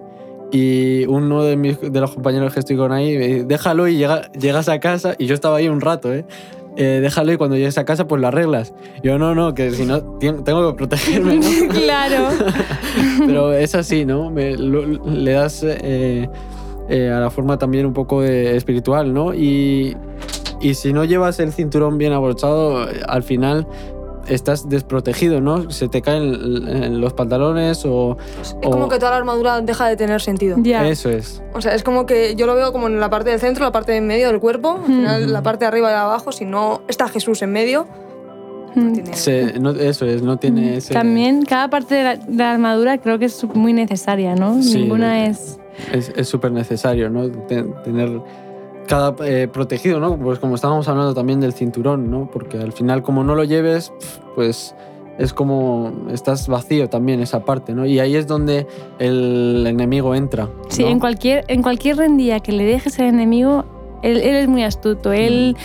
y 0.50 1.04
uno 1.06 1.44
de, 1.44 1.56
mis, 1.56 1.80
de 1.80 2.00
los 2.00 2.10
compañeros 2.12 2.52
que 2.52 2.58
estoy 2.60 2.76
con 2.76 2.90
ahí, 2.90 3.16
me 3.16 3.28
dice, 3.28 3.44
déjalo 3.44 3.86
y 3.86 3.96
llega, 3.96 4.30
llegas 4.32 4.68
a 4.68 4.80
casa, 4.80 5.14
y 5.16 5.26
yo 5.26 5.34
estaba 5.34 5.58
ahí 5.58 5.68
un 5.68 5.80
rato, 5.80 6.12
¿eh? 6.12 6.24
Eh, 6.76 7.00
déjalo 7.02 7.32
y 7.32 7.36
cuando 7.36 7.56
llegues 7.56 7.76
a 7.78 7.84
casa 7.84 8.06
pues 8.06 8.20
lo 8.22 8.28
arreglas. 8.28 8.72
Yo 9.02 9.18
no, 9.18 9.34
no, 9.34 9.54
que 9.54 9.70
si 9.72 9.84
no 9.84 10.02
tengo 10.02 10.70
que 10.70 10.76
protegerme, 10.76 11.36
¿no? 11.38 11.46
claro. 11.74 12.28
Pero 13.26 13.52
es 13.52 13.74
así, 13.74 14.04
¿no? 14.04 14.30
Me- 14.30 14.56
lo- 14.56 14.86
le 14.86 15.32
das 15.32 15.62
eh, 15.64 16.28
eh, 16.88 17.10
a 17.10 17.20
la 17.20 17.30
forma 17.30 17.58
también 17.58 17.86
un 17.86 17.92
poco 17.92 18.22
de 18.22 18.56
espiritual, 18.56 19.12
¿no? 19.12 19.34
Y, 19.34 19.96
y 20.60 20.74
si 20.74 20.92
no 20.92 21.04
llevas 21.04 21.40
el 21.40 21.52
cinturón 21.52 21.98
bien 21.98 22.12
abrochado, 22.12 22.86
al 23.08 23.22
final 23.22 23.66
estás 24.34 24.68
desprotegido, 24.68 25.40
¿no? 25.40 25.70
Se 25.70 25.88
te 25.88 26.00
caen 26.02 26.34
en 26.68 27.00
los 27.00 27.12
pantalones 27.12 27.84
o... 27.84 28.16
Es 28.40 28.56
o- 28.64 28.70
como 28.70 28.88
que 28.88 28.98
toda 28.98 29.10
la 29.12 29.16
armadura 29.18 29.60
deja 29.60 29.88
de 29.88 29.96
tener 29.96 30.20
sentido. 30.20 30.56
Ya. 30.60 30.86
Eso 30.88 31.10
es. 31.10 31.42
O 31.54 31.60
sea, 31.60 31.74
es 31.74 31.82
como 31.82 32.06
que 32.06 32.34
yo 32.36 32.46
lo 32.46 32.54
veo 32.54 32.72
como 32.72 32.86
en 32.86 33.00
la 33.00 33.10
parte 33.10 33.30
del 33.30 33.40
centro, 33.40 33.64
la 33.64 33.72
parte 33.72 33.92
de 33.92 33.98
en 33.98 34.06
medio 34.06 34.28
del 34.28 34.40
cuerpo, 34.40 34.78
al 34.80 34.86
final 34.86 35.32
la 35.32 35.42
parte 35.42 35.64
de 35.64 35.68
arriba 35.68 35.88
y 35.88 35.92
de 35.92 35.98
abajo, 35.98 36.32
si 36.32 36.44
no 36.44 36.82
está 36.88 37.08
Jesús 37.08 37.42
en 37.42 37.52
medio, 37.52 37.86
no 38.74 38.84
Mm. 38.84 38.92
tiene... 38.92 39.14
Se- 39.14 39.58
no- 39.58 39.70
eso 39.70 40.06
es, 40.06 40.22
no 40.22 40.36
tiene 40.38 40.76
ese... 40.76 40.94
También 40.94 41.42
cada 41.44 41.68
parte 41.68 41.96
de 41.96 42.04
la, 42.04 42.16
de 42.16 42.32
la 42.36 42.52
armadura 42.52 42.98
creo 42.98 43.18
que 43.18 43.24
es 43.24 43.42
muy 43.54 43.72
necesaria, 43.72 44.36
¿no? 44.36 44.62
Sí. 44.62 44.78
Ninguna 44.82 45.26
es... 45.26 45.58
es 45.92 46.28
súper 46.28 46.52
necesario, 46.52 47.10
¿no? 47.10 47.28
Te- 47.28 47.64
tener 47.84 48.20
cada 48.90 49.14
eh, 49.24 49.46
protegido, 49.46 50.00
¿no? 50.00 50.18
Pues 50.18 50.40
como 50.40 50.56
estábamos 50.56 50.88
hablando 50.88 51.14
también 51.14 51.38
del 51.38 51.52
cinturón, 51.52 52.10
¿no? 52.10 52.28
Porque 52.28 52.58
al 52.58 52.72
final 52.72 53.04
como 53.04 53.22
no 53.22 53.36
lo 53.36 53.44
lleves, 53.44 53.92
pues 54.34 54.74
es 55.16 55.32
como 55.32 55.92
estás 56.10 56.48
vacío 56.48 56.88
también 56.88 57.20
esa 57.20 57.44
parte, 57.44 57.72
¿no? 57.72 57.86
Y 57.86 58.00
ahí 58.00 58.16
es 58.16 58.26
donde 58.26 58.66
el 58.98 59.64
enemigo 59.64 60.16
entra. 60.16 60.50
Sí, 60.68 60.82
¿no? 60.82 60.88
en 60.88 60.98
cualquier, 60.98 61.44
en 61.46 61.62
cualquier 61.62 61.98
rendilla 61.98 62.40
que 62.40 62.50
le 62.50 62.64
dejes 62.64 62.98
al 62.98 63.06
enemigo, 63.06 63.64
él, 64.02 64.16
él 64.16 64.34
es 64.34 64.48
muy 64.48 64.64
astuto, 64.64 65.12
él, 65.12 65.56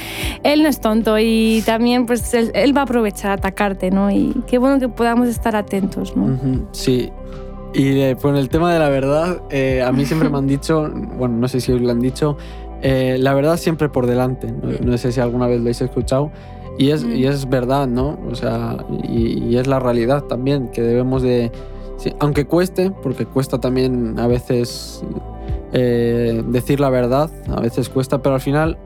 él 0.43 0.61
no 0.61 0.69
es 0.69 0.79
tonto 0.79 1.17
y 1.17 1.63
también 1.65 2.05
pues 2.05 2.31
él, 2.35 2.51
él 2.53 2.77
va 2.77 2.81
a 2.81 2.83
aprovechar 2.83 3.31
a 3.31 3.33
atacarte, 3.35 3.89
¿no? 3.89 4.11
Y 4.11 4.35
qué 4.45 4.59
bueno 4.59 4.79
que 4.79 4.87
podamos 4.87 5.29
estar 5.29 5.55
atentos, 5.55 6.15
¿no? 6.15 6.37
Sí. 6.73 7.11
Y 7.75 7.99
eh, 7.99 8.15
con 8.21 8.37
el 8.37 8.47
tema 8.47 8.71
de 8.71 8.79
la 8.79 8.87
verdad, 8.87 9.41
eh, 9.49 9.83
a 9.83 9.91
mí 9.91 10.05
siempre 10.05 10.29
me 10.29 10.37
han 10.37 10.47
dicho, 10.47 10.89
bueno, 11.17 11.35
no 11.37 11.47
sé 11.47 11.59
si 11.59 11.77
lo 11.77 11.91
han 11.91 11.99
dicho, 11.99 12.37
eh, 12.87 13.17
la 13.19 13.33
verdad 13.33 13.57
siempre 13.57 13.89
por 13.89 14.05
delante. 14.05 14.51
No, 14.51 14.91
no 14.91 14.97
sé 14.97 15.11
si 15.11 15.19
alguna 15.19 15.47
vez 15.47 15.57
lo 15.57 15.63
habéis 15.63 15.81
escuchado. 15.81 16.31
Y 16.77 16.91
es, 16.91 17.03
y 17.03 17.25
es 17.25 17.47
verdad, 17.49 17.87
¿no? 17.87 18.19
O 18.29 18.35
sea, 18.35 18.77
y, 19.03 19.43
y 19.43 19.57
es 19.57 19.65
la 19.65 19.79
realidad 19.79 20.23
también, 20.25 20.67
que 20.67 20.81
debemos 20.81 21.21
de... 21.21 21.49
aunque 22.19 22.45
cueste, 22.45 22.91
porque 22.91 23.25
cuesta 23.25 23.59
también 23.59 24.19
a 24.19 24.27
veces 24.27 25.01
eh, 25.71 26.43
decir 26.47 26.79
la 26.81 26.89
verdad, 26.89 27.29
a 27.47 27.61
veces 27.61 27.87
cuesta, 27.89 28.21
pero 28.21 28.35
al 28.35 28.41
final 28.41 28.77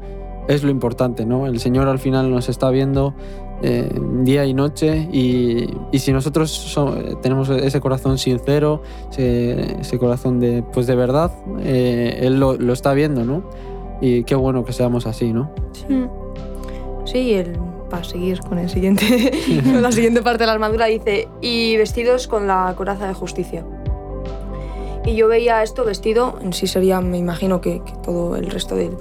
es 0.47 0.63
lo 0.63 0.69
importante, 0.69 1.25
¿no? 1.25 1.47
El 1.47 1.59
Señor 1.59 1.87
al 1.87 1.97
final 1.99 2.29
nos 2.29 2.47
está 2.47 2.69
viendo 2.69 3.15
eh, 3.63 3.89
día 4.23 4.45
y 4.45 4.53
noche 4.53 5.09
y, 5.11 5.67
y 5.91 5.99
si 5.99 6.13
nosotros 6.13 6.51
so- 6.51 6.93
tenemos 7.23 7.49
ese 7.49 7.79
corazón 7.81 8.17
sincero, 8.19 8.81
ese, 9.11 9.81
ese 9.81 9.97
corazón 9.97 10.39
de, 10.39 10.63
pues 10.73 10.85
de 10.85 10.95
verdad, 10.95 11.31
eh, 11.63 12.19
Él 12.21 12.39
lo, 12.39 12.55
lo 12.55 12.73
está 12.73 12.93
viendo, 12.93 13.25
¿no? 13.25 13.43
Y 14.01 14.23
qué 14.23 14.35
bueno 14.35 14.63
que 14.63 14.73
seamos 14.73 15.05
así, 15.05 15.33
¿no? 15.33 15.51
Mm. 15.87 16.05
Sí, 17.05 17.33
el, 17.33 17.57
para 17.89 18.03
seguir 18.03 18.39
con, 18.41 18.59
el 18.59 18.69
siguiente, 18.69 19.31
con 19.63 19.81
la 19.81 19.91
siguiente 19.91 20.21
parte 20.21 20.43
de 20.43 20.47
la 20.47 20.53
armadura 20.53 20.85
dice, 20.85 21.27
y 21.41 21.75
vestidos 21.77 22.27
con 22.27 22.47
la 22.47 22.73
coraza 22.77 23.07
de 23.07 23.13
justicia. 23.13 23.65
Y 25.05 25.15
yo 25.15 25.27
veía 25.27 25.63
esto 25.63 25.85
vestido, 25.85 26.37
en 26.41 26.53
sí 26.53 26.67
sería, 26.67 27.01
me 27.01 27.17
imagino 27.17 27.61
que, 27.61 27.81
que 27.83 27.93
todo 28.03 28.35
el 28.35 28.49
resto 28.51 28.75
del, 28.75 28.95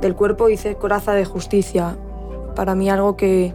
del 0.00 0.14
cuerpo, 0.14 0.46
dice 0.46 0.74
coraza 0.76 1.12
de 1.12 1.24
justicia. 1.24 1.96
Para 2.56 2.74
mí 2.74 2.90
algo 2.90 3.16
que, 3.16 3.54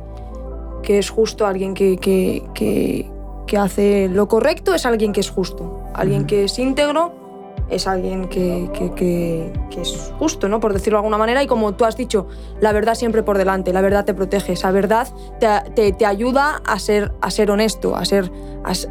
que 0.81 0.99
es 0.99 1.09
justo, 1.09 1.45
alguien 1.45 1.73
que, 1.73 1.97
que, 1.97 3.09
hace 3.57 4.09
lo 4.09 4.27
correcto 4.27 4.73
es 4.73 4.83
alguien 4.87 5.13
que 5.13 5.19
es 5.19 5.29
justo. 5.29 5.81
Alguien 5.93 6.21
Ujú. 6.21 6.27
que 6.27 6.43
es 6.45 6.57
íntegro 6.57 7.22
es 7.69 7.87
alguien 7.87 8.27
que, 8.29 8.69
que- 8.73 8.91
que- 8.93 9.81
es 9.81 10.13
justo, 10.19 10.47
¿no? 10.47 10.59
Por 10.59 10.71
decirlo 10.73 10.97
de 10.97 10.99
alguna 10.99 11.17
manera. 11.17 11.41
Y 11.43 11.47
como 11.47 11.73
tú 11.73 11.83
has 11.85 11.97
dicho, 11.97 12.27
la 12.61 12.71
verdad 12.71 12.95
siempre 12.95 13.23
por 13.23 13.37
delante, 13.37 13.73
la 13.73 13.81
verdad 13.81 14.05
te 14.05 14.13
protege, 14.13 14.53
esa 14.53 14.71
verdad 14.71 15.07
te, 15.39 15.47
te- 15.75 15.91
te 15.93 16.05
ayuda 16.05 16.61
a 16.65 16.77
ser, 16.79 17.11
a 17.21 17.31
ser 17.31 17.49
honesto, 17.51 17.95
a, 17.95 18.05
ser, 18.05 18.31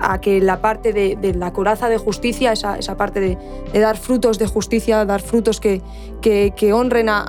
a, 0.00 0.21
que 0.21 0.41
la 0.41 0.61
parte 0.61 0.93
de, 0.93 1.17
la 1.35 1.52
coraza 1.52 1.88
de 1.88 1.99
justicia, 1.99 2.52
esa, 2.52 2.76
esa 2.79 2.97
parte 2.97 3.21
de, 3.21 3.38
de 3.73 3.81
dar 3.81 3.97
frutos 3.97 4.38
de 4.38 4.47
justicia, 4.47 5.05
dar 5.05 5.21
frutos 5.23 5.61
que, 5.61 5.81
honren 6.73 7.09
a- 7.09 7.23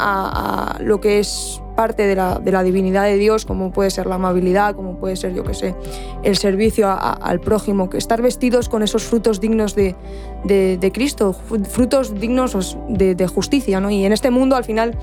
a 0.76 0.80
lo 0.82 1.00
que 1.00 1.20
es 1.20 1.62
parte 1.76 2.06
de 2.08 2.16
la, 2.16 2.40
de 2.40 2.52
la 2.52 2.64
divinidad 2.64 3.04
de 3.06 3.18
Dios, 3.18 3.46
como 3.46 3.72
puede 3.72 3.90
ser 3.90 4.06
la 4.08 4.16
amabilidad, 4.16 4.76
como 4.76 4.96
puede 4.98 5.16
ser, 5.16 5.34
yo 5.34 5.44
qué 5.44 5.54
sé, 5.54 5.76
el 6.24 6.36
servicio 6.38 6.88
a- 6.88 6.94
a- 6.94 7.14
al 7.14 7.40
prójimo, 7.40 7.90
que 7.90 7.98
estar 7.98 8.22
vestidos 8.22 8.70
con 8.70 8.84
esos 8.84 9.04
frutos 9.04 9.40
dignos 9.42 9.76
de, 9.76 9.96
de, 10.44 10.78
de 10.78 10.92
Cristo, 10.92 11.34
frutos 11.34 12.20
dignos 12.20 12.78
de, 12.90 13.16
de 13.16 13.28
justicia, 13.28 13.80
¿no? 13.80 13.90
Y 13.90 14.06
en 14.06 14.14
este 14.14 14.30
mundo, 14.32 14.56
al 14.56 14.64
final, 14.64 14.96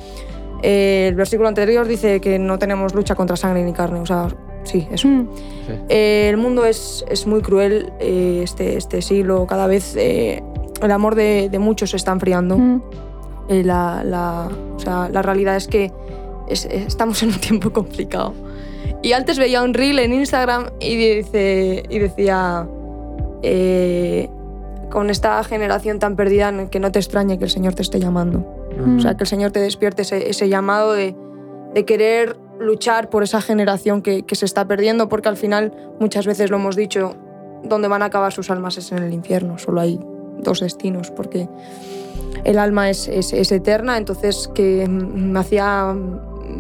eh, 0.63 1.07
el 1.09 1.15
versículo 1.15 1.49
anterior 1.49 1.87
dice 1.89 2.21
que 2.21 2.39
no 2.39 2.59
tenemos 2.59 2.95
lucha 2.95 3.15
contra 3.15 3.37
sangre 3.37 3.65
ni 3.65 3.73
carne, 3.73 4.01
o 4.01 4.07
sea, 4.07 4.29
sí, 4.65 4.87
eso. 4.93 5.09
Mm. 5.09 5.29
Eh, 5.89 6.29
el 6.31 6.37
mundo 6.37 6.65
es, 6.65 7.05
es 7.09 7.27
muy 7.27 7.41
cruel, 7.41 7.93
eh, 7.99 8.41
este, 8.45 8.77
este 8.77 9.01
siglo, 9.03 9.47
cada 9.47 9.67
vez 9.67 9.95
eh, 9.97 10.43
el 10.83 10.91
amor 10.91 11.15
de, 11.15 11.49
de 11.51 11.59
muchos 11.59 11.91
se 11.91 11.97
está 11.97 12.13
enfriando. 12.13 12.57
Mm. 12.59 12.83
La, 13.49 14.05
la- 14.05 14.49
o 14.77 14.79
sea, 14.79 15.09
la 15.09 15.23
realidad 15.23 15.57
es 15.57 15.67
que 15.67 15.91
es- 16.51 16.67
es- 16.67 16.87
estamos 16.89 17.23
en 17.23 17.31
un 17.31 17.41
tiempo 17.41 17.73
complicado. 17.73 18.35
Y 19.03 19.13
antes 19.13 19.39
veía 19.39 19.63
un 19.63 19.73
reel 19.73 19.99
en 19.99 20.13
Instagram 20.13 20.67
y, 20.81 20.97
dice, 20.97 21.85
y 21.89 21.99
decía, 21.99 22.67
eh, 23.43 24.29
con 24.91 25.09
esta 25.09 25.43
generación 25.45 25.99
tan 25.99 26.17
perdida, 26.17 26.53
que 26.69 26.81
no 26.81 26.91
te 26.93 26.99
extrañe 26.99 27.39
que 27.39 27.45
el 27.45 27.51
Señor 27.51 27.75
te 27.75 27.83
esté 27.83 27.99
llamando. 28.01 28.41
Mm. 28.85 28.99
O 28.99 29.01
sea, 29.01 29.17
que 29.17 29.25
el 29.25 29.29
Señor 29.29 29.53
te 29.53 29.61
despierte 29.61 30.03
ese, 30.03 30.29
ese 30.29 30.49
llamado 30.49 30.93
de, 30.93 31.15
de 31.75 31.85
querer 31.85 32.37
luchar 32.59 33.09
por 33.09 33.23
esa 33.23 33.41
generación 33.41 34.03
que, 34.03 34.23
que 34.25 34.35
se 34.35 34.45
está 34.45 34.67
perdiendo, 34.67 35.09
porque 35.09 35.29
al 35.29 35.37
final, 35.37 35.73
muchas 35.99 36.27
veces 36.27 36.51
lo 36.51 36.57
hemos 36.57 36.77
dicho, 36.77 37.15
donde 37.63 37.89
van 37.89 38.03
a 38.03 38.07
acabar 38.07 38.33
sus 38.33 38.51
almas 38.51 38.77
es 38.79 38.91
en 38.93 38.99
el 38.99 39.13
infierno. 39.15 39.59
Solo 39.59 39.81
hay 39.81 39.99
dos 40.39 40.61
destinos, 40.61 41.11
porque 41.11 41.49
el 42.45 42.59
alma 42.59 42.91
es, 42.91 43.07
es- 43.09 43.33
es 43.33 43.53
eterna, 43.53 43.97
entonces 43.97 44.51
que 44.55 44.87
me 44.89 45.39
hacía, 45.39 45.95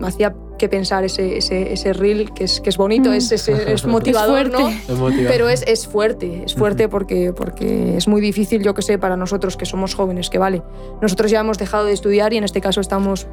me 0.00 0.08
hacía 0.08 0.34
que 0.58 0.68
pensar 0.68 1.04
ese, 1.04 1.38
ese, 1.38 1.72
ese 1.72 1.92
reel, 1.92 2.32
que 2.34 2.44
es, 2.44 2.60
que 2.60 2.68
es 2.70 2.76
bonito, 2.76 3.10
Mm. 3.10 3.14
es, 3.14 3.32
es, 3.32 3.48
es 3.48 3.86
motivador. 3.86 4.50
Es. 4.58 5.28
Pero 5.28 5.48
es, 5.48 5.62
es 5.66 5.86
fuerte, 5.86 6.42
es 6.44 6.54
fuerte 6.54 6.88
porque, 6.88 7.32
porque 7.32 7.96
es 7.96 8.08
muy 8.08 8.20
difícil, 8.20 8.62
yo 8.62 8.74
que 8.74 8.82
sé, 8.82 8.98
para 8.98 9.16
nosotros 9.16 9.56
que 9.56 9.64
somos 9.66 9.94
jóvenes, 9.94 10.28
que 10.28 10.38
vale, 10.38 10.62
nosotros 11.00 11.30
ya 11.30 11.40
hemos 11.40 11.58
dejado 11.58 11.84
de 11.84 11.92
estudiar 11.92 12.32
y 12.32 12.38
en 12.38 12.44
este 12.44 12.60
caso 12.60 12.80
estamos 12.80 13.26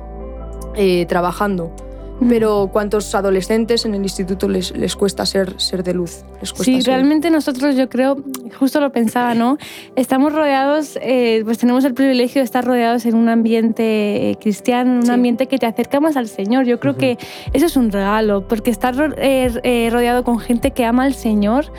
eh, 0.75 1.05
trabajando. 1.07 1.71
Mm. 2.19 2.29
Pero 2.29 2.69
¿cuántos 2.73 3.13
adolescentes 3.13 3.85
en 3.85 3.93
el 3.93 4.01
instituto 4.01 4.47
les, 4.49 4.75
les 4.75 4.95
cuesta 4.95 5.25
ser, 5.25 5.59
ser 5.59 5.83
de 5.83 5.93
luz? 5.93 6.23
Les 6.41 6.51
cuesta 6.51 6.63
Sí, 6.63 6.81
ser- 6.81 6.93
realmente 6.95 7.29
nosotros, 7.29 7.75
yo 7.75 7.89
creo, 7.89 8.17
justo 8.57 8.79
lo 8.79 8.91
pensaba, 8.91 9.35
¿no? 9.35 9.57
Estamos 9.95 10.33
rodeados, 10.33 10.97
eh, 11.01 11.41
pues 11.45 11.57
tenemos 11.59 11.85
el 11.85 11.93
privilegio 11.93 12.41
de 12.41 12.45
estar 12.45 12.65
rodeados 12.65 13.05
en 13.05 13.15
un 13.15 13.29
ambiente 13.29 14.31
eh, 14.31 14.37
cristiano, 14.41 14.91
en 14.93 14.97
un 14.97 15.05
Sí. 15.05 15.11
ambiente 15.11 15.47
que 15.47 15.57
te 15.59 15.65
acerca 15.67 15.99
más 15.99 16.17
al 16.17 16.27
Señor. 16.27 16.65
Yo 16.65 16.79
creo 16.79 16.93
Ujú. 16.93 17.01
que 17.01 17.17
eso 17.53 17.65
es 17.67 17.77
un 17.77 17.91
regalo, 17.91 18.47
porque 18.47 18.71
estar 18.71 18.95
eh, 19.17 19.51
eh, 19.63 19.89
rodeado 19.91 20.23
con 20.23 20.39
gente 20.39 20.71
que 20.71 20.85
ama 20.85 21.03
al 21.03 21.13
Señor, 21.13 21.71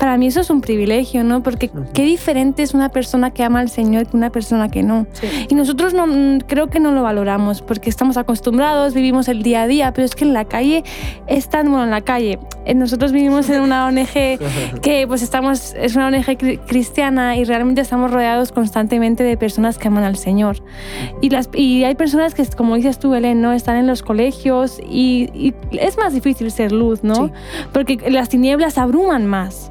para 0.00 0.16
mí 0.18 0.26
eso 0.26 0.40
es 0.40 0.50
un 0.50 0.60
privilegio, 0.60 1.22
¿no? 1.24 1.42
Porque 1.42 1.70
Ujú. 1.72 1.84
qué 1.92 2.02
diferente 2.04 2.62
es 2.62 2.74
una 2.74 2.88
persona 2.88 3.30
que 3.32 3.44
ama 3.44 3.60
al 3.60 3.68
Señor 3.68 4.06
que 4.06 4.16
una 4.16 4.30
persona 4.30 4.68
que 4.70 4.82
no. 4.82 5.06
Sí. 5.12 5.26
Y 5.48 5.54
nosotros 5.54 5.94
no, 5.94 6.06
mm, 6.06 6.38
creo 6.48 6.68
que 6.68 6.80
no 6.80 6.90
lo 6.90 7.02
valoramos 7.02 7.62
porque 7.62 7.90
estamos 7.90 8.16
acostumbrados, 8.16 8.92
vivimos 8.94 9.28
el 9.28 9.42
día 9.42 9.62
a 9.62 9.66
día, 9.68 9.83
pero 9.92 10.04
es 10.04 10.14
que 10.14 10.24
en 10.24 10.32
la 10.32 10.44
calle 10.44 10.84
están, 11.26 11.68
bueno, 11.68 11.84
en 11.84 11.90
la 11.90 12.00
calle, 12.00 12.38
eh, 12.64 12.74
nosotros 12.74 13.12
vivimos 13.12 13.48
en 13.50 13.60
una 13.60 13.86
ONG 13.86 14.38
que 14.82 15.04
pues 15.06 15.22
estamos, 15.22 15.74
es 15.74 15.96
una 15.96 16.06
ONG 16.08 16.24
cri- 16.38 16.60
cristiana 16.66 17.36
y 17.36 17.44
realmente 17.44 17.80
estamos 17.80 18.10
rodeados 18.10 18.52
constantemente 18.52 19.22
de 19.24 19.36
personas 19.36 19.78
que 19.78 19.88
aman 19.88 20.04
al 20.04 20.16
Señor. 20.16 20.56
Y, 21.20 21.30
las, 21.30 21.48
y 21.54 21.84
hay 21.84 21.94
personas 21.94 22.34
que, 22.34 22.44
como 22.46 22.76
dices 22.76 22.98
tú, 22.98 23.10
Belén, 23.10 23.42
¿no? 23.42 23.52
están 23.52 23.76
en 23.76 23.86
los 23.86 24.02
colegios 24.02 24.80
y, 24.88 25.30
y 25.34 25.54
es 25.72 25.96
más 25.98 26.12
difícil 26.14 26.50
ser 26.50 26.72
luz, 26.72 27.02
¿no? 27.02 27.26
Sí. 27.26 27.32
Porque 27.72 27.98
las 28.10 28.28
tinieblas 28.28 28.78
abruman 28.78 29.26
más. 29.26 29.70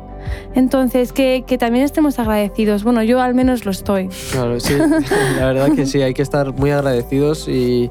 Entonces, 0.55 1.11
que, 1.11 1.43
que 1.45 1.57
también 1.57 1.83
estemos 1.83 2.17
agradecidos. 2.19 2.83
Bueno, 2.83 3.03
yo 3.03 3.21
al 3.21 3.33
menos 3.35 3.65
lo 3.65 3.71
estoy. 3.71 4.09
Claro, 4.31 4.59
sí, 4.59 4.73
la 5.37 5.45
verdad 5.47 5.71
que 5.75 5.85
sí, 5.85 6.01
hay 6.01 6.13
que 6.13 6.21
estar 6.21 6.53
muy 6.53 6.71
agradecidos 6.71 7.47
y, 7.47 7.89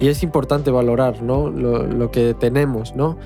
y 0.00 0.08
es 0.08 0.22
importante 0.22 0.70
valorar 0.70 1.22
¿no? 1.22 1.50
lo, 1.50 1.86
lo 1.86 2.10
que 2.10 2.34
tenemos, 2.34 2.94
¿no? 2.94 3.16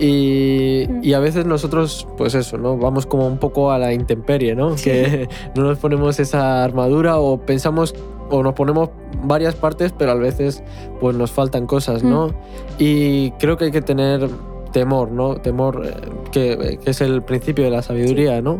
Y, 0.00 0.86
y, 1.02 1.14
a 1.14 1.18
veces 1.18 1.44
nosotros, 1.44 2.06
pues 2.16 2.36
eso, 2.36 2.56
¿no? 2.56 2.76
Vamos 2.76 3.04
como 3.04 3.26
un 3.26 3.38
poco 3.38 3.72
a 3.72 3.78
la 3.78 3.92
intemperie, 3.92 4.54
¿no? 4.54 4.76
Que 4.76 5.28
no 5.56 5.64
nos 5.64 5.78
ponemos 5.78 6.20
esa 6.20 6.62
armadura 6.62 7.18
o 7.18 7.38
pensamos 7.38 7.96
o 8.30 8.42
nos 8.44 8.54
ponemos 8.54 8.90
varias 9.24 9.56
partes, 9.56 9.92
pero 9.96 10.12
a 10.12 10.14
veces 10.14 10.62
pues 11.00 11.16
nos 11.16 11.32
faltan 11.32 11.66
cosas, 11.66 12.04
¿no? 12.04 12.32
Y 12.78 13.32
creo 13.32 13.56
que 13.56 13.66
hay 13.66 13.70
que 13.72 13.82
tener 13.82 14.28
temor, 14.72 15.10
¿no? 15.10 15.36
Temor 15.36 15.84
eh, 15.84 15.94
que, 16.30 16.78
que, 16.82 16.90
es 16.90 17.00
el 17.00 17.22
principio 17.22 17.64
de 17.64 17.70
la 17.70 17.82
sabiduría, 17.82 18.40
¿no? 18.40 18.58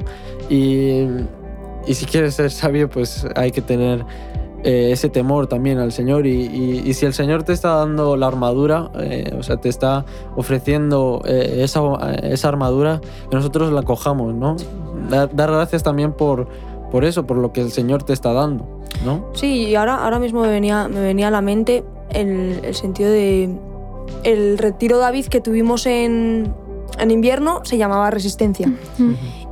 Y, 0.49 1.05
y, 1.87 1.95
si 1.95 2.07
quieres 2.07 2.35
ser 2.35 2.51
sabio, 2.51 2.89
pues 2.89 3.27
hay 3.37 3.53
que 3.53 3.63
tener 3.63 4.05
eh, 4.65 4.91
ese 4.93 5.09
temor 5.09 5.47
también 5.47 5.79
al 5.79 5.93
Señor. 5.93 6.27
Y, 6.27 6.83
y, 6.85 6.95
si 6.95 7.07
el 7.07 7.15
Señor 7.15 7.45
te 7.45 7.53
está 7.53 7.77
dando 7.77 8.17
la 8.17 8.27
armadura, 8.27 8.91
eh, 8.99 9.33
o 9.39 9.43
sea, 9.43 9.59
te 9.59 9.69
está 9.69 10.05
ofreciendo 10.37 11.23
eh, 11.25 11.61
esa, 11.63 11.81
esa, 12.23 12.49
armadura, 12.49 13.01
que 13.31 13.37
nosotros 13.37 13.73
la 13.73 13.83
cojamos, 13.83 14.35
¿no? 14.35 14.57
Dar, 15.11 15.31
gracias 15.33 15.83
también 15.83 16.13
por, 16.13 16.49
por 16.91 17.05
eso, 17.05 17.27
por 17.27 17.37
lo 17.37 17.53
que 17.53 17.61
el 17.61 17.71
Señor 17.71 18.03
te 18.03 18.13
está 18.13 18.33
dando, 18.33 18.67
¿no? 19.05 19.27
Sí, 19.35 19.69
y 19.69 19.75
ahora, 19.77 20.03
ahora 20.05 20.19
mismo 20.19 20.43
me 20.43 20.49
venía, 20.49 20.89
me 20.89 21.01
venía 21.01 21.29
a 21.29 21.31
la 21.31 21.41
mente 21.41 21.85
el, 22.11 22.61
el 22.65 22.75
sentido 22.75 23.11
de 23.11 23.49
el 24.25 24.59
retiro 24.59 24.99
David 24.99 25.27
que 25.27 25.41
tuvimos 25.41 25.87
en, 25.87 26.53
en 26.99 27.11
invierno 27.11 27.61
se 27.65 27.79
llamaba 27.79 28.11
Resistencia. 28.11 28.73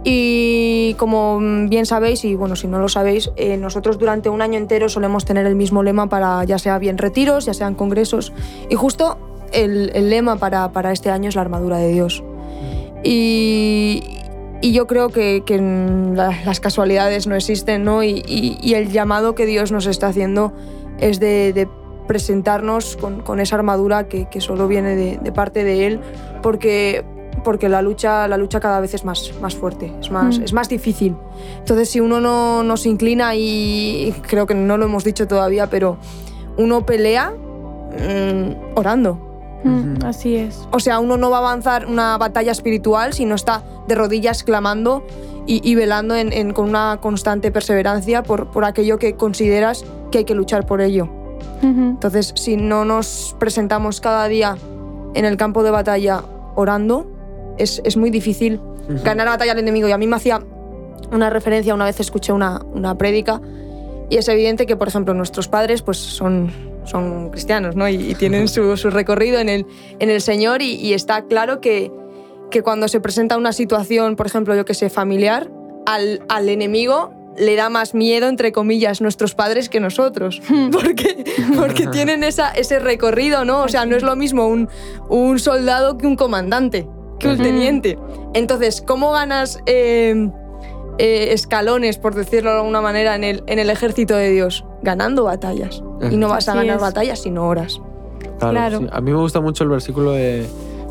Y 0.05 0.95
como 0.99 1.41
bien 1.69 1.85
sabéis, 1.85 2.25
y 2.25 2.37
bueno, 2.37 2.55
si 2.55 2.69
no 2.69 2.79
lo 2.79 2.89
sabéis, 2.89 3.33
eh, 3.37 3.57
nosotros 3.57 3.99
durante 3.99 4.29
un 4.29 4.41
año 4.41 4.57
entero 4.57 4.89
solemos 4.89 5.25
tener 5.25 5.47
el 5.47 5.57
mismo 5.57 5.83
lema 5.83 6.09
para 6.09 6.45
ya 6.45 6.59
sea 6.59 6.79
bien 6.79 6.97
retiros, 6.97 7.47
ya 7.47 7.55
sean 7.55 7.75
congresos. 7.75 8.33
Y 8.71 8.77
justo 8.77 9.19
el, 9.53 9.91
el 9.95 10.11
lema 10.11 10.37
para, 10.37 10.71
para, 10.71 10.93
este 10.93 11.11
año 11.11 11.29
es 11.29 11.35
la 11.35 11.41
armadura 11.41 11.79
de 11.79 11.89
Dios. 11.89 12.23
Y, 13.03 14.03
y 14.61 14.73
yo 14.73 14.87
creo 14.87 15.09
que, 15.09 15.43
que 15.45 15.59
las 15.59 16.61
casualidades 16.61 17.27
no 17.27 17.35
existen, 17.35 17.85
¿no? 17.85 18.03
Y, 18.03 18.23
y, 18.27 18.59
y, 18.63 18.75
el 18.75 18.91
llamado 18.91 19.35
que 19.35 19.47
Dios 19.47 19.73
nos 19.73 19.87
está 19.87 20.09
haciendo 20.09 20.53
es 20.99 21.21
de, 21.21 21.53
de 21.53 21.69
presentarnos 22.07 22.97
con, 22.97 23.23
con, 23.23 23.41
esa 23.41 23.57
armadura 23.57 24.09
que, 24.09 24.29
que 24.29 24.41
solo 24.41 24.69
viene 24.69 24.97
de, 24.97 25.19
de, 25.19 25.33
parte 25.33 25.65
de 25.65 25.87
Él, 25.87 26.01
porque, 26.43 27.05
porque 27.47 27.69
la 27.69 27.81
lucha, 27.81 28.27
la 28.27 28.37
lucha 28.37 28.59
cada 28.59 28.81
vez 28.81 28.93
es 28.93 29.05
más, 29.05 29.33
más 29.41 29.55
fuerte, 29.55 29.95
es 30.01 30.11
más, 30.11 30.41
mm. 30.41 30.43
es 30.43 30.53
más 30.53 30.69
difícil. 30.69 31.15
Entonces, 31.59 31.89
si 31.89 32.01
uno 32.01 32.21
no, 32.21 32.65
no 32.65 32.77
se 32.77 32.89
inclina, 32.89 33.37
y 33.37 34.13
creo 34.27 34.49
que 34.49 34.55
no 34.57 34.77
lo 34.77 34.87
hemos 34.87 35.05
dicho 35.05 35.29
todavía, 35.29 35.71
pero 35.71 35.97
uno 36.59 36.85
pelea 36.85 37.31
mmm, 37.31 38.77
orando. 38.77 39.15
Mm, 39.63 40.05
así 40.05 40.35
es. 40.35 40.67
O 40.73 40.81
sea, 40.81 40.99
uno 40.99 41.17
no 41.17 41.31
va 41.31 41.37
a 41.37 41.41
avanzar 41.41 41.87
una 41.87 42.19
batalla 42.19 42.51
espiritual 42.51 43.13
si 43.13 43.27
no 43.27 43.37
está 43.37 43.63
de 43.87 43.95
rodillas 43.95 44.43
clamando 44.43 45.07
y, 45.47 45.61
y 45.63 45.77
velando 45.77 46.17
en, 46.17 46.33
en, 46.33 46.53
con 46.53 46.69
una 46.69 46.99
constante 47.01 47.53
perseverancia 47.53 48.25
por, 48.25 48.51
por 48.51 48.65
aquello 48.65 48.99
que 48.99 49.15
consideras 49.15 49.85
que 50.11 50.19
hay 50.19 50.25
que 50.25 50.35
luchar 50.35 50.67
por 50.67 50.81
ello. 50.81 51.09
-huh. 51.63 51.91
Entonces, 51.91 52.33
si 52.35 52.57
no 52.57 52.85
nos 52.85 53.37
presentamos 53.39 54.01
cada 54.01 54.27
día 54.27 54.57
en 55.15 55.25
el 55.25 55.37
campo 55.37 55.63
de 55.63 55.71
batalla 55.71 56.25
orando, 56.57 57.07
es, 57.59 57.81
es 57.85 57.97
muy 57.97 58.11
difícil 58.11 58.61
uh 58.61 58.93
-huh. 58.93 59.03
ganar 59.03 59.27
la 59.27 59.33
batalla 59.33 59.53
al 59.53 59.59
enemigo. 59.59 59.89
Y 59.89 59.93
a 59.93 59.99
mí 59.99 60.07
me 60.07 60.17
hacía 60.17 60.41
una 61.13 61.31
referencia, 61.31 61.75
una 61.75 61.85
vez 61.85 62.01
escuché 62.01 62.33
una, 62.33 62.61
una 62.73 62.97
prédica, 62.97 63.41
y 64.09 64.17
es 64.17 64.29
evidente 64.29 64.67
que, 64.67 64.77
por 64.77 64.89
ejemplo, 64.89 65.15
nuestros 65.15 65.49
padres 65.49 65.83
pues, 65.83 65.99
son, 65.99 66.53
son 66.85 67.31
cristianos 67.31 67.75
¿no? 67.77 67.89
y, 67.89 67.95
y 67.95 68.15
tienen 68.15 68.49
su, 68.55 68.77
su, 68.77 68.91
recorrido 68.91 69.39
en 69.39 69.49
el, 69.49 69.67
en 69.99 70.11
el 70.11 70.21
Señor, 70.21 70.63
y, 70.63 70.75
y 70.75 70.95
está 70.95 71.23
claro 71.23 71.61
que, 71.61 71.91
que, 72.51 72.63
cuando 72.63 72.89
se 72.89 73.01
presenta 73.01 73.37
una 73.37 73.53
situación, 73.53 74.17
por 74.17 74.27
ejemplo, 74.27 74.55
yo 74.55 74.65
que 74.65 74.75
sé, 74.75 74.91
familiar, 74.91 75.51
al, 75.87 76.23
al 76.29 76.49
enemigo 76.49 77.13
le 77.39 77.55
da 77.55 77.69
más 77.69 77.95
miedo, 77.95 78.29
entre 78.29 78.51
comillas, 78.53 79.01
nuestros 79.01 79.35
padres 79.35 79.69
que 79.69 79.79
nosotros. 79.81 80.41
Porque, 80.73 81.25
porque 81.55 81.87
tienen 81.89 82.25
esa, 82.25 82.51
ese 82.51 82.79
recorrido, 82.79 83.45
¿no? 83.45 83.63
O 83.63 83.69
sea, 83.69 83.85
no 83.85 83.95
es 83.95 84.03
lo 84.03 84.17
mismo 84.17 84.49
un, 84.49 84.69
un 85.09 85.39
soldado 85.39 85.99
que 85.99 86.07
un 86.07 86.17
comandante, 86.17 86.89
que 87.19 87.29
un 87.29 87.39
teniente. 87.39 87.99
Entonces, 88.35 88.83
¿cómo 88.87 89.13
ganas 89.13 89.61
eh, 89.67 90.31
eh, 90.99 91.29
escalones, 91.33 91.99
por 91.99 92.15
decirlo 92.15 92.51
de 92.51 92.59
alguna 92.59 92.81
manera, 92.81 93.15
en 93.15 93.25
el, 93.25 93.43
en 93.47 93.59
el 93.59 93.71
ejército 93.71 94.17
de 94.17 94.31
Dios? 94.31 94.65
Ganando 94.83 95.25
batallas. 95.25 95.83
Y 96.11 96.17
no 96.17 96.29
vas 96.29 96.49
a 96.49 96.55
ganar 96.55 96.81
batallas, 96.81 97.21
sino 97.21 97.49
horas. 97.49 97.81
Claro. 98.39 98.53
claro. 98.53 98.79
Sí. 98.81 98.87
A 98.93 99.01
mí 99.01 99.13
me 99.13 99.19
gusta 99.19 99.41
mucho 99.41 99.65
el 99.65 99.71
versículo 99.71 100.13
de 100.13 100.47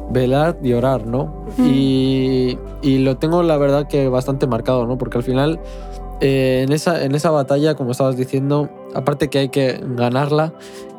velar 0.09 0.57
y 0.63 0.73
orar, 0.73 1.05
¿no? 1.05 1.45
Mm. 1.57 1.65
Y, 1.65 2.59
y, 2.81 2.99
lo 2.99 3.17
tengo, 3.17 3.43
la 3.43 3.57
verdad, 3.57 3.87
que 3.87 4.07
bastante 4.07 4.47
marcado, 4.47 4.85
¿no? 4.85 4.97
Porque 4.97 5.17
al 5.17 5.23
final 5.23 5.59
eh, 6.21 6.63
en, 6.65 6.71
esa, 6.71 7.03
en 7.03 7.13
esa 7.13 7.29
batalla, 7.29 7.75
como 7.75 7.91
estabas 7.91 8.15
diciendo, 8.15 8.69
aparte 8.93 9.29
que 9.29 9.39
hay 9.39 9.49
que 9.49 9.81
ganarla, 9.83 10.53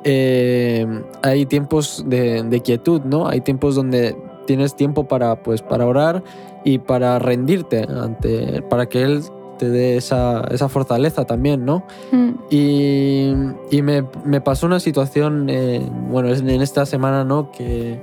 eh, 0.04 0.86
hay 1.22 1.46
tiempos 1.46 2.04
de, 2.06 2.42
de, 2.42 2.60
quietud, 2.60 3.00
¿no? 3.02 3.26
Hay 3.26 3.40
tiempos 3.40 3.74
donde 3.74 4.16
tienes 4.46 4.74
tiempo 4.76 5.04
para, 5.04 5.42
pues, 5.42 5.62
para 5.62 5.86
orar 5.86 6.22
y 6.64 6.78
para 6.78 7.18
rendirte 7.18 7.86
ante, 7.88 8.62
para 8.62 8.86
que 8.86 9.02
Él 9.02 9.22
te 9.58 9.68
dé 9.68 9.96
esa, 9.96 10.42
esa 10.50 10.68
fortaleza 10.68 11.24
también, 11.24 11.64
¿no? 11.64 11.84
Mm. 12.12 12.30
Y, 12.50 13.32
y 13.70 13.82
me, 13.82 14.04
me, 14.24 14.40
pasó 14.40 14.66
una 14.66 14.80
situación, 14.80 15.48
eh, 15.48 15.86
bueno, 16.10 16.28
en 16.32 16.62
esta 16.62 16.86
semana, 16.86 17.24
¿no? 17.24 17.50
Que, 17.50 18.00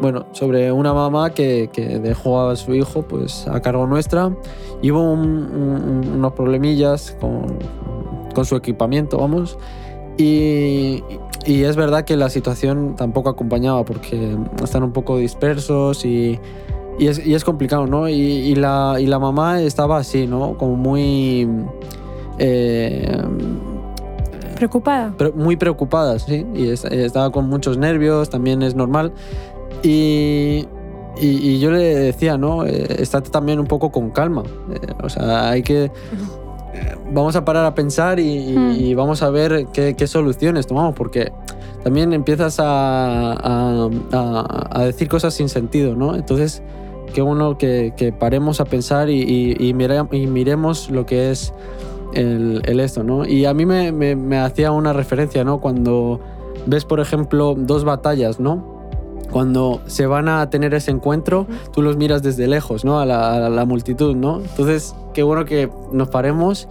bueno, 0.00 0.26
sobre 0.32 0.72
una 0.72 0.92
mamá 0.92 1.30
que, 1.30 1.70
que, 1.72 2.00
dejó 2.00 2.40
a 2.40 2.56
su 2.56 2.74
hijo 2.74 3.02
pues 3.02 3.46
a 3.46 3.60
cargo 3.60 3.86
nuestra 3.86 4.34
y 4.82 4.90
hubo 4.90 5.12
un, 5.12 5.20
un, 5.20 6.08
unos 6.16 6.32
problemillas 6.32 7.16
con, 7.20 7.58
con, 8.34 8.44
su 8.44 8.56
equipamiento, 8.56 9.18
vamos, 9.18 9.58
y, 10.18 11.04
y, 11.46 11.62
es 11.62 11.76
verdad 11.76 12.04
que 12.04 12.16
la 12.16 12.28
situación 12.28 12.94
tampoco 12.96 13.30
acompañaba 13.30 13.84
porque 13.84 14.36
están 14.62 14.82
un 14.82 14.92
poco 14.92 15.18
dispersos 15.18 16.04
y, 16.04 16.38
y, 16.98 17.06
es, 17.06 17.24
y 17.24 17.34
es, 17.34 17.44
complicado, 17.44 17.86
¿no? 17.86 18.08
Y, 18.08 18.14
y, 18.14 18.54
la, 18.54 18.96
y 18.98 19.06
la 19.06 19.18
mamá 19.18 19.60
estaba 19.60 19.98
así, 19.98 20.26
¿no? 20.26 20.56
Como 20.56 20.76
muy... 20.76 21.48
Eh, 22.38 23.22
preocupada. 24.56 25.14
Muy 25.34 25.56
preocupada, 25.56 26.18
sí. 26.18 26.46
Y 26.54 26.68
estaba 26.68 27.30
con 27.32 27.48
muchos 27.48 27.78
nervios, 27.78 28.30
también 28.30 28.62
es 28.62 28.74
normal. 28.74 29.12
Y, 29.82 30.66
y, 31.20 31.26
y, 31.26 31.58
yo 31.58 31.70
le 31.70 31.82
decía, 31.82 32.38
¿no? 32.38 32.64
Eh, 32.64 33.02
estate 33.02 33.30
también 33.30 33.58
un 33.58 33.66
poco 33.66 33.90
con 33.90 34.10
calma. 34.10 34.44
Eh, 34.72 34.92
o 35.02 35.08
sea, 35.08 35.50
hay 35.50 35.62
que... 35.62 35.90
Vamos 37.12 37.36
a 37.36 37.44
parar 37.44 37.64
a 37.66 37.74
pensar 37.74 38.18
y, 38.18 38.56
mm. 38.56 38.72
y 38.72 38.94
vamos 38.94 39.22
a 39.22 39.30
ver 39.30 39.66
qué, 39.72 39.94
qué, 39.94 40.06
soluciones 40.06 40.66
tomamos, 40.66 40.94
porque 40.94 41.32
también 41.84 42.12
empiezas 42.12 42.58
a, 42.60 43.32
a, 43.32 43.88
a, 44.12 44.68
a, 44.80 44.84
decir 44.84 45.08
cosas 45.08 45.34
sin 45.34 45.48
sentido, 45.48 45.94
¿no? 45.94 46.14
Entonces, 46.14 46.62
qué 47.12 47.22
bueno 47.22 47.58
que, 47.58 47.92
que 47.96 48.12
paremos 48.12 48.60
a 48.60 48.64
pensar 48.64 49.10
y, 49.10 49.56
y, 49.58 49.74
mire, 49.74 50.02
y, 50.12 50.26
miremos 50.26 50.90
lo 50.90 51.04
que 51.04 51.30
es 51.30 51.52
el, 52.14 52.62
el, 52.64 52.80
esto, 52.80 53.02
¿no? 53.02 53.26
Y 53.26 53.44
a 53.44 53.54
mí 53.54 53.66
me, 53.66 53.92
me, 53.92 54.16
me 54.16 54.38
hacía 54.38 54.72
una 54.72 54.92
referencia, 54.92 55.44
¿no? 55.44 55.60
Cuando 55.60 56.20
ves, 56.66 56.84
por 56.84 57.00
ejemplo, 57.00 57.54
dos 57.56 57.84
batallas, 57.84 58.40
¿no? 58.40 58.71
Cuando 59.32 59.80
se 59.86 60.06
van 60.06 60.28
a 60.28 60.48
tener 60.50 60.74
ese 60.74 60.90
encuentro, 60.90 61.46
tú 61.72 61.82
los 61.82 61.96
miras 61.96 62.22
desde 62.22 62.46
lejos, 62.46 62.84
¿no? 62.84 63.00
A 63.00 63.06
la, 63.06 63.46
a 63.46 63.48
la 63.50 63.64
multitud, 63.64 64.14
¿no? 64.14 64.40
Entonces, 64.40 64.94
qué 65.14 65.22
bueno 65.22 65.44
que 65.44 65.70
nos 65.92 66.08
paremos 66.08 66.68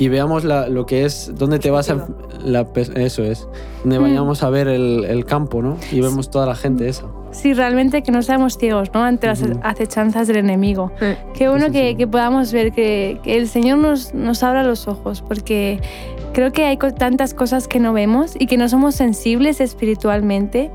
y 0.00 0.08
veamos 0.08 0.44
la, 0.44 0.68
lo 0.68 0.86
que 0.86 1.04
es, 1.04 1.32
dónde 1.36 1.58
te 1.58 1.70
vas 1.70 1.90
a... 1.90 2.08
La, 2.42 2.66
eso 2.96 3.22
es, 3.22 3.46
donde 3.82 3.98
vayamos 3.98 4.42
a 4.42 4.48
ver 4.48 4.66
el, 4.66 5.04
el, 5.04 5.26
campo, 5.26 5.60
¿no? 5.60 5.76
Y 5.92 6.00
vemos 6.00 6.30
toda 6.30 6.46
la 6.46 6.54
gente 6.56 6.88
esa. 6.88 7.04
Sí, 7.32 7.52
realmente 7.52 8.02
que 8.02 8.10
no 8.10 8.22
seamos 8.22 8.56
ciegos, 8.56 8.88
¿no? 8.94 9.04
Ante 9.04 9.26
las 9.26 9.42
acechanzas 9.62 10.26
del 10.26 10.38
enemigo. 10.38 10.90
Sí. 10.98 11.06
Qué 11.34 11.48
bueno 11.50 11.66
sí, 11.66 11.72
que, 11.72 11.96
que, 11.98 12.06
podamos 12.06 12.50
ver 12.50 12.72
que, 12.72 13.20
que, 13.22 13.36
el 13.36 13.46
Señor 13.46 13.76
nos, 13.76 14.14
nos 14.14 14.42
abra 14.42 14.62
los 14.62 14.88
ojos, 14.88 15.20
porque 15.20 15.80
creo 16.32 16.52
que 16.52 16.64
hay 16.64 16.76
tantas 16.76 17.34
cosas 17.34 17.68
que 17.68 17.80
no 17.80 17.92
vemos 17.92 18.34
y 18.38 18.46
que 18.46 18.56
no 18.56 18.68
somos 18.68 18.94
sensibles 18.94 19.60
espiritualmente 19.60 20.70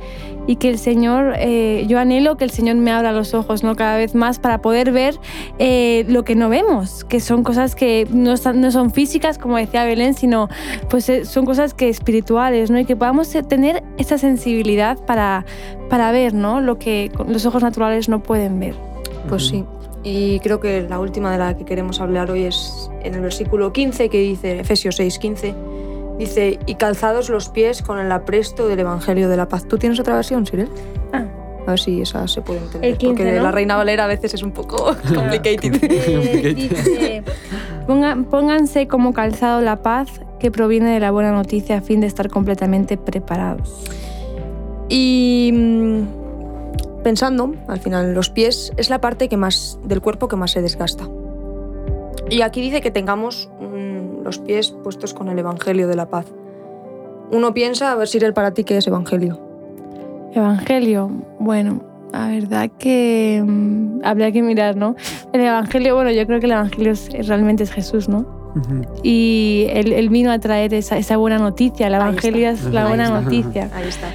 y 0.48 0.58
que 0.58 0.70
el 0.70 0.78
Señor, 0.78 1.34
eh, 1.38 1.86
yo 1.88 2.00
anhelo 2.00 2.38
que 2.38 2.44
el 2.44 2.52
Señor 2.52 2.76
me 2.76 2.92
abra 2.92 3.12
los 3.12 3.34
ojos 3.34 3.64
¿no? 3.64 3.76
cada 3.76 3.98
vez 3.98 4.16
más 4.16 4.40
para 4.40 4.62
poder 4.62 4.92
ver 4.92 5.16
eh, 5.58 6.06
lo 6.08 6.24
que 6.24 6.36
no 6.36 6.50
vemos, 6.50 7.04
que 7.04 7.20
son 7.20 7.44
cosas 7.44 7.76
que 7.76 8.08
no, 8.12 8.34
están, 8.34 8.62
no, 8.62 8.72
son 8.72 8.92
físicas, 8.92 9.38
como 9.38 9.58
decía 9.58 9.84
Belén, 9.86 10.14
sino 10.14 10.50
pues 10.90 11.10
eh, 11.10 11.26
son 11.26 11.46
cosas 11.46 11.74
que 11.74 11.90
espirituales, 11.90 12.70
¿no? 12.70 12.80
y 12.80 12.86
que 12.86 12.96
podamos 12.96 13.30
tener 13.48 13.84
esa 13.98 14.18
sensibilidad 14.18 14.98
para, 15.06 15.46
para 15.90 16.12
ver 16.12 16.34
¿no? 16.34 16.62
lo 16.62 16.78
que 16.78 17.12
los 17.28 17.46
ojos 17.46 17.64
naturales 17.64 18.10
no 18.10 18.22
pueden 18.22 18.60
ver. 18.60 18.76
Pues 19.28 19.48
sí. 19.48 19.66
Y 20.08 20.40
creo 20.42 20.60
que 20.60 20.84
la 20.88 21.00
última 21.00 21.32
de 21.32 21.40
la 21.40 21.58
que 21.58 21.66
queremos 21.66 22.00
hablar 22.00 22.30
hoy 22.30 22.44
es 22.44 22.92
en 23.02 23.16
el 23.16 23.22
versículo 23.22 23.74
15 23.74 24.08
que 24.10 24.20
dice, 24.20 24.60
Efesios 24.60 24.98
6, 24.98 25.18
15, 25.18 25.56
dice, 26.20 26.60
y 26.68 26.76
calzados 26.76 27.30
los 27.30 27.50
pies 27.50 27.82
con 27.82 27.98
el 27.98 28.12
apresto 28.12 28.68
del 28.68 28.80
Evangelio 28.82 29.28
de 29.30 29.36
la 29.38 29.48
Paz. 29.50 29.68
¿Tú 29.68 29.78
tienes 29.80 30.00
otra 30.00 30.14
versión, 30.14 30.46
Sirel? 30.46 30.70
Ah, 31.12 31.26
A 31.66 31.72
ver 31.72 31.80
si 31.80 32.02
esa 32.02 32.28
se 32.28 32.42
puede 32.44 32.60
entender. 32.60 32.92
El 32.92 32.98
15, 33.00 33.24
porque 33.24 33.38
¿no? 33.38 33.44
la 33.44 33.52
Reina 33.52 33.76
Valera 33.78 34.04
a 34.04 34.08
veces 34.08 34.36
es 34.36 34.44
un 34.44 34.52
poco 34.52 34.96
complicated. 35.16 35.74
Eh, 35.84 36.54
dice, 36.54 37.24
"Ponga- 37.88 38.24
pónganse 38.30 38.88
como 38.88 39.12
calzado 39.12 39.62
la 39.62 39.78
paz 39.82 40.22
que 40.40 40.52
proviene 40.52 40.94
de 40.94 41.00
la 41.00 41.10
buena 41.10 41.32
noticia 41.32 41.78
a 41.78 41.82
fin 41.82 42.00
de 42.02 42.06
estar 42.08 42.30
completamente 42.30 42.96
preparados. 42.98 43.74
Y 44.88 45.50
mm, 45.52 46.02
pensando, 47.06 47.54
al 47.68 47.80
final, 47.80 48.14
los 48.16 48.32
pies 48.32 48.74
es 48.78 48.90
la 48.90 49.00
parte 49.00 49.30
que 49.30 49.38
más, 49.38 49.78
del 49.86 50.02
cuerpo 50.02 50.28
que 50.28 50.36
más 50.36 50.50
se 50.52 50.62
desgasta. 50.64 51.08
Y 52.32 52.42
aquí 52.42 52.62
dice 52.62 52.82
que 52.82 52.90
tengamos 52.90 53.48
mm, 53.62 54.24
los 54.24 54.40
pies 54.40 54.72
puestos 54.84 55.14
con 55.14 55.30
el 55.30 55.38
Evangelio 55.38 55.88
de 55.88 55.96
la 55.96 56.08
paz. 56.10 56.26
Uno 57.32 57.54
piensa, 57.54 57.92
a 57.92 57.96
ver 57.96 58.08
si 58.08 58.20
para 58.34 58.52
ti 58.56 58.64
qué 58.64 58.78
es 58.78 58.88
Evangelio. 58.88 59.40
Evangelio, 60.34 61.12
bueno, 61.40 61.82
la 62.12 62.28
verdad 62.30 62.72
que 62.80 63.44
mm, 63.46 64.02
habría 64.04 64.32
que 64.32 64.42
mirar, 64.42 64.76
¿no? 64.76 64.96
El 65.32 65.42
Evangelio, 65.42 65.94
bueno, 65.94 66.10
yo 66.12 66.26
creo 66.26 66.40
que 66.40 66.48
el 66.48 66.54
Evangelio 66.54 66.92
es- 66.92 67.28
realmente 67.28 67.62
es 67.64 67.72
Jesús, 67.72 68.10
¿no? 68.10 68.26
Y 69.04 69.68
él, 69.70 69.92
él 69.92 70.08
vino 70.10 70.32
a 70.32 70.40
traer 70.40 70.74
esa, 70.74 70.98
esa 70.98 71.18
buena 71.18 71.38
noticia. 71.38 71.88
El 71.88 71.94
Evangelio 71.96 72.50
es 72.50 72.64
la 72.74 72.84
Ahí 72.84 72.88
buena 72.88 73.04
está. 73.06 73.22
noticia. 73.22 73.70
Ahí 73.76 73.88
está. 73.90 74.08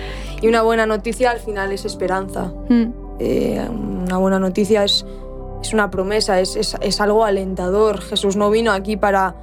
Y 0.42 0.48
una 0.48 0.62
buena 0.62 0.86
noticia 0.86 1.30
al 1.30 1.38
final 1.40 1.72
es 1.72 1.84
esperanza. 1.84 2.52
Mm, 2.68 2.92
Eh, 3.22 3.62
una 3.70 4.16
buena 4.16 4.38
noticia 4.38 4.82
es, 4.82 5.04
es 5.62 5.74
una 5.74 5.90
promesa, 5.90 6.40
es, 6.40 6.56
es- 6.56 6.74
es 6.80 7.00
algo 7.02 7.24
alentador. 7.26 8.00
Jesús 8.00 8.34
no 8.36 8.48
vino 8.50 8.72
aquí 8.72 8.96
para, 8.96 9.34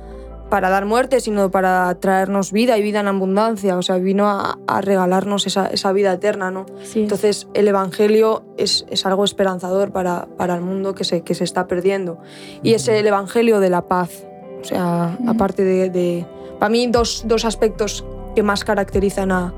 para 0.50 0.72
dar 0.72 0.86
muerte, 0.86 1.20
sino 1.22 1.52
para 1.52 1.94
traernos 2.00 2.52
vida 2.52 2.76
y 2.80 2.82
vida 2.82 3.02
en 3.02 3.08
abundancia. 3.08 3.78
O 3.78 3.84
sea, 3.84 3.98
vino 4.00 4.28
a, 4.28 4.58
a 4.66 4.82
regalarnos 4.82 5.46
esa, 5.46 5.68
esa 5.68 5.92
vida 5.92 6.12
eterna, 6.14 6.50
¿no? 6.50 6.66
sí. 6.84 7.02
Entonces, 7.04 7.48
el 7.54 7.68
Evangelio 7.68 8.42
es, 8.58 8.86
es 8.90 9.06
algo 9.06 9.24
esperanzador 9.26 9.92
para, 9.92 10.28
para 10.38 10.56
el 10.56 10.62
mundo 10.62 10.96
que 10.96 11.04
se, 11.04 11.22
que 11.22 11.36
se 11.36 11.44
está 11.44 11.68
perdiendo. 11.68 12.18
Y 12.64 12.74
es 12.74 12.88
el 12.88 13.06
Evangelio 13.06 13.60
de 13.60 13.70
la 13.70 13.84
paz. 13.86 14.26
O 14.60 14.64
sea, 14.64 15.16
aparte 15.28 15.64
de... 15.64 15.92
de- 15.92 16.26
para 16.58 16.72
mí, 16.72 16.88
dos, 16.88 17.26
dos 17.28 17.46
aspectos 17.46 18.04
que 18.34 18.42
más 18.42 18.64
caracterizan 18.64 19.32
a, 19.32 19.54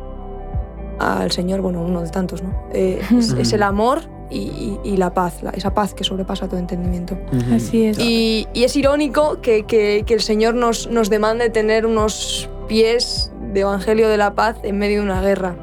al 1.00 1.32
Señor, 1.32 1.62
bueno, 1.62 1.82
uno 1.82 2.02
de 2.02 2.10
tantos, 2.10 2.44
¿no? 2.44 2.54
Eh, 2.74 3.02
es, 3.40 3.54
el 3.54 3.64
amor 3.64 4.02
y, 4.30 4.38
y- 4.40 4.80
y 4.84 4.98
la 4.98 5.14
paz, 5.14 5.42
la- 5.42 5.52
esa 5.52 5.74
paz 5.74 5.94
que 5.94 6.04
sobrepasa 6.04 6.48
todo 6.48 6.60
entendimiento. 6.60 7.18
Así 7.54 7.86
es. 7.86 7.98
Y, 8.00 8.48
y 8.54 8.64
es 8.66 8.76
irónico 8.76 9.42
que, 9.42 9.64
que- 9.66 10.04
que 10.06 10.14
el 10.14 10.22
Señor 10.22 10.56
nos, 10.56 10.88
nos 10.92 11.10
demande 11.10 11.50
tener 11.50 11.86
unos 11.86 12.50
pies 12.68 13.32
de 13.54 13.62
Evangelio 13.62 14.10
de 14.10 14.18
la 14.18 14.36
paz 14.36 14.58
en 14.64 14.78
medio 14.78 15.00
de 15.00 15.06
una 15.06 15.22
guerra. 15.22 15.56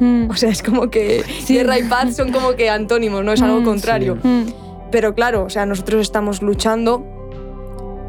Mm, 0.00 0.30
O 0.30 0.34
sea, 0.34 0.50
es 0.50 0.62
como 0.62 0.90
que 0.90 1.22
Sí. 1.44 1.54
guerra 1.54 1.78
y 1.78 1.84
paz 1.84 2.16
son 2.16 2.32
como 2.32 2.52
que 2.56 2.68
antónimos, 2.70 3.24
no 3.24 3.32
es 3.32 3.42
algo 3.42 3.60
Mm, 3.60 3.64
contrario. 3.64 4.16
mm, 4.22 4.42
Pero 4.90 5.14
claro, 5.14 5.44
o 5.44 5.50
sea, 5.50 5.66
nosotros 5.66 6.00
estamos 6.00 6.40
luchando 6.42 7.04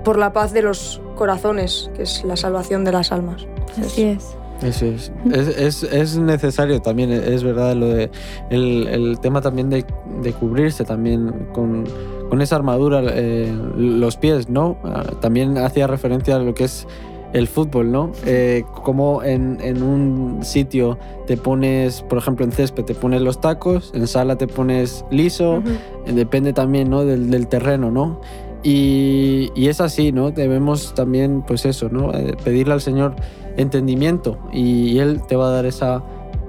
por 0.03 0.17
la 0.17 0.31
paz 0.33 0.53
de 0.53 0.61
los 0.61 1.01
corazones, 1.15 1.91
que 1.95 2.03
es 2.03 2.23
la 2.23 2.37
salvación 2.37 2.85
de 2.85 2.91
las 2.93 3.11
almas. 3.11 3.45
así 3.85 4.03
es. 4.03 4.35
Eso 4.61 4.87
es. 4.87 5.11
Es, 5.31 5.47
es, 5.57 5.83
es 5.83 6.17
necesario 6.17 6.81
también, 6.81 7.11
es 7.11 7.43
verdad, 7.43 7.75
lo 7.75 7.87
de 7.87 8.09
el, 8.49 8.87
el 8.87 9.19
tema 9.19 9.41
también 9.41 9.69
de, 9.69 9.85
de 10.21 10.33
cubrirse 10.33 10.83
también 10.83 11.47
con, 11.53 11.85
con 12.29 12.41
esa 12.41 12.57
armadura, 12.57 13.01
eh, 13.05 13.53
los 13.77 14.17
pies, 14.17 14.49
¿no? 14.49 14.77
Ah, 14.83 15.03
También 15.21 15.57
hacía 15.57 15.87
referencia 15.87 16.35
a 16.35 16.39
lo 16.39 16.53
que 16.53 16.65
es 16.65 16.87
el 17.31 17.47
fútbol, 17.47 17.91
¿no? 17.91 18.11
Eh, 18.25 18.63
como 18.83 19.23
en, 19.23 19.59
en 19.61 19.81
un 19.83 20.39
sitio 20.43 20.97
te 21.27 21.37
pones, 21.37 22.01
por 22.01 22.17
ejemplo, 22.17 22.43
en 22.43 22.51
césped 22.51 22.83
te 22.83 22.95
pones 22.95 23.21
los 23.21 23.39
tacos, 23.39 23.91
en 23.93 24.07
sala 24.07 24.37
te 24.37 24.47
pones 24.47 25.05
liso, 25.11 25.61
depende 26.05 26.53
también 26.53 26.89
¿no? 26.89 27.05
del, 27.05 27.29
del 27.29 27.47
terreno, 27.47 27.91
¿no? 27.91 28.19
Y, 28.63 29.51
y 29.55 29.67
es 29.67 29.79
así, 29.79 30.11
¿no? 30.11 30.31
Debemos 30.31 30.93
también, 30.93 31.43
pues 31.47 31.65
eso, 31.65 31.87
¿no? 31.89 32.13
Eh, 32.13 32.35
pedirle 32.43 32.73
al 32.73 32.81
Señor 32.81 33.15
entendimiento 33.59 34.37
y, 34.51 34.97
Él 34.99 35.21
te 35.27 35.35
va 35.35 35.49
a 35.49 35.51
dar 35.51 35.65
esa, 35.65 36.03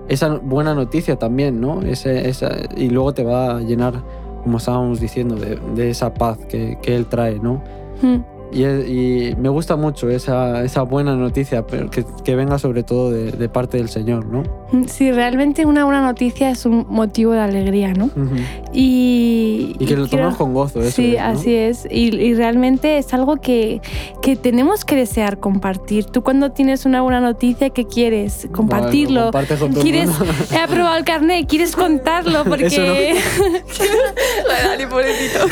esa 0.09 0.37
buena 0.37 0.75
noticia 0.75 1.17
también, 1.17 1.61
¿no? 1.61 1.83
Ese, 1.83 2.29
esa, 2.29 2.51
y 2.77 2.89
luego 2.89 3.13
te 3.13 3.25
va 3.25 3.57
a 3.57 3.61
llenar, 3.61 4.03
como 4.43 4.59
estábamos 4.59 5.01
diciendo, 5.01 5.37
de, 5.37 5.91
esa 5.91 6.15
paz 6.15 6.39
que, 6.49 6.79
que 6.83 6.97
Él 6.97 7.07
trae, 7.07 7.39
¿no? 7.39 7.63
Mm, 8.03 8.40
Y, 8.53 8.65
y 8.65 9.37
me 9.37 9.49
gusta 9.49 9.77
mucho 9.77 10.09
esa, 10.11 10.65
esa 10.65 10.83
buena 10.83 11.15
noticia, 11.15 11.67
pero 11.67 11.91
que, 11.91 12.05
que 12.25 12.35
venga 12.35 12.59
sobre 12.59 12.83
todo 12.83 13.11
de, 13.11 13.31
de 13.33 13.49
parte 13.49 13.77
del 13.77 13.89
Señor, 13.89 14.27
¿no? 14.27 14.43
Sí, 14.89 15.13
realmente 15.13 15.67
una 15.67 15.85
buena 15.85 16.01
noticia 16.01 16.51
es 16.51 16.65
un 16.67 16.87
motivo 16.89 17.33
de 17.33 17.41
alegría, 17.41 17.93
¿no? 17.93 18.07
Ujú. 18.07 18.37
Y, 18.73 19.77
Y 19.79 19.87
que 19.87 19.97
lo 19.97 20.07
creo- 20.07 20.09
tomamos 20.09 20.37
con 20.37 20.55
gozo, 20.55 20.81
eso 20.81 20.91
Sí, 20.91 21.15
es, 21.17 21.23
¿no? 21.23 21.29
así 21.29 21.55
es. 21.55 21.87
Y, 21.91 22.15
y 22.17 22.35
realmente 22.35 22.99
es 22.99 23.13
algo 23.15 23.37
que, 23.37 23.81
que 24.23 24.37
tenemos 24.37 24.85
que 24.85 24.97
desear 24.97 25.39
compartir. 25.39 26.07
Tú 26.07 26.23
cuando 26.23 26.51
tienes 26.53 26.87
una 26.87 27.03
buena 27.03 27.21
noticia, 27.21 27.71
¿qué 27.71 27.87
quieres? 27.87 28.49
Compartirlo. 28.53 29.31
Bueno, 29.33 29.49
con 29.59 29.73
quieres, 29.75 30.11
he 30.53 30.57
aprobado 30.59 30.97
el 30.97 31.05
carnet, 31.05 31.47
quieres 31.49 31.75
contarlo 31.77 32.45
porque... 32.45 32.67
Eso 32.67 32.83
pobrecito. 34.91 35.47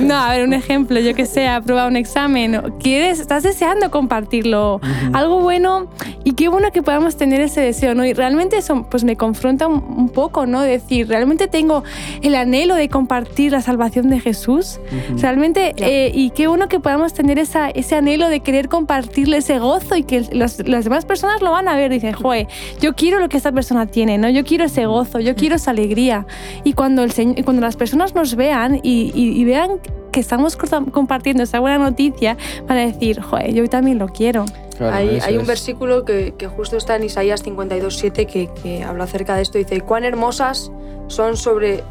no, 0.00 0.14
a 0.16 0.30
ver, 0.30 0.44
un 0.46 0.52
ejemplo, 0.52 1.00
yo 1.00 1.14
que 1.14 1.26
sé, 1.26 1.42
he 1.42 1.48
aprobado 1.48 1.88
un 1.88 1.96
examen. 1.96 2.11
O 2.16 2.78
Quieres, 2.78 3.20
estás 3.20 3.42
deseando 3.42 3.90
compartirlo. 3.90 4.80
Algo 5.12 5.40
bueno 5.40 5.86
y 6.24 6.32
qué 6.34 6.48
bueno 6.48 6.70
que 6.70 6.82
podamos 6.82 7.16
tener 7.16 7.40
ese 7.40 7.60
deseo, 7.60 7.94
¿no? 7.94 8.04
Y 8.04 8.12
realmente 8.12 8.56
eso 8.58 8.86
pues 8.90 9.02
me 9.04 9.16
confronta 9.16 9.66
un, 9.66 9.82
un 9.96 10.08
poco, 10.10 10.46
¿no? 10.46 10.60
Decir, 10.60 11.08
¿realmente 11.08 11.48
tengo 11.48 11.82
el 12.22 12.34
anhelo 12.34 12.74
de 12.74 12.88
compartir 12.88 13.52
la 13.52 13.62
salvación 13.62 14.08
de 14.10 14.20
Jesús? 14.20 14.78
Ujú. 15.08 15.18
Realmente, 15.20 15.72
Claro. 15.76 15.92
eh, 15.92 16.12
y 16.14 16.30
qué 16.30 16.46
bueno 16.48 16.68
que 16.68 16.80
podamos 16.80 17.14
tener 17.14 17.38
esa, 17.38 17.70
ese 17.70 17.96
anhelo 17.96 18.28
de 18.28 18.40
querer 18.40 18.68
compartirle 18.68 19.38
ese 19.38 19.58
gozo 19.58 19.96
y 19.96 20.02
que 20.02 20.20
los- 20.32 20.66
las 20.68 20.84
demás 20.84 21.04
personas 21.06 21.40
lo 21.40 21.50
van 21.50 21.66
a 21.68 21.76
ver. 21.76 21.90
Dicen, 21.90 22.12
joder, 22.12 22.46
yo 22.80 22.94
quiero 22.94 23.18
lo 23.20 23.28
que 23.28 23.36
esta 23.38 23.52
persona 23.52 23.86
tiene, 23.86 24.18
¿no? 24.18 24.28
Yo 24.28 24.44
quiero 24.44 24.64
ese 24.64 24.86
gozo, 24.86 25.18
yo 25.18 25.34
quiero 25.34 25.56
esa 25.56 25.70
alegría. 25.70 26.26
Y 26.64 26.74
cuando, 26.74 27.02
el 27.02 27.12
cuando 27.44 27.62
las 27.62 27.76
personas 27.76 28.14
nos 28.14 28.34
vean 28.36 28.80
y, 28.82 29.12
y- 29.14 29.40
y 29.40 29.44
vean 29.44 29.80
que 30.12 30.20
estamos 30.20 30.56
compartiendo 30.92 31.42
esa 31.42 31.58
buena 31.58 31.78
noticia, 31.78 32.36
van 32.68 32.78
a 32.78 32.86
decir, 32.86 33.20
joder, 33.20 33.52
yo 33.52 33.68
también 33.68 33.98
lo 33.98 34.08
quiero. 34.08 34.44
Claro, 34.78 34.94
hay, 34.96 35.18
hay 35.20 35.34
un 35.36 35.42
es. 35.42 35.46
versículo 35.48 36.04
que, 36.04 36.34
que 36.38 36.46
justo 36.46 36.76
está 36.76 36.94
en 36.96 37.04
Isaías 37.04 37.44
52.7 37.44 38.26
que, 38.26 38.48
que 38.62 38.84
habla 38.84 39.04
acerca 39.04 39.34
de 39.36 39.42
esto. 39.42 39.58
Dice, 39.58 39.80
cuán 39.80 40.04
hermosas 40.04 40.70
son 41.08 41.36
sobre... 41.36 41.82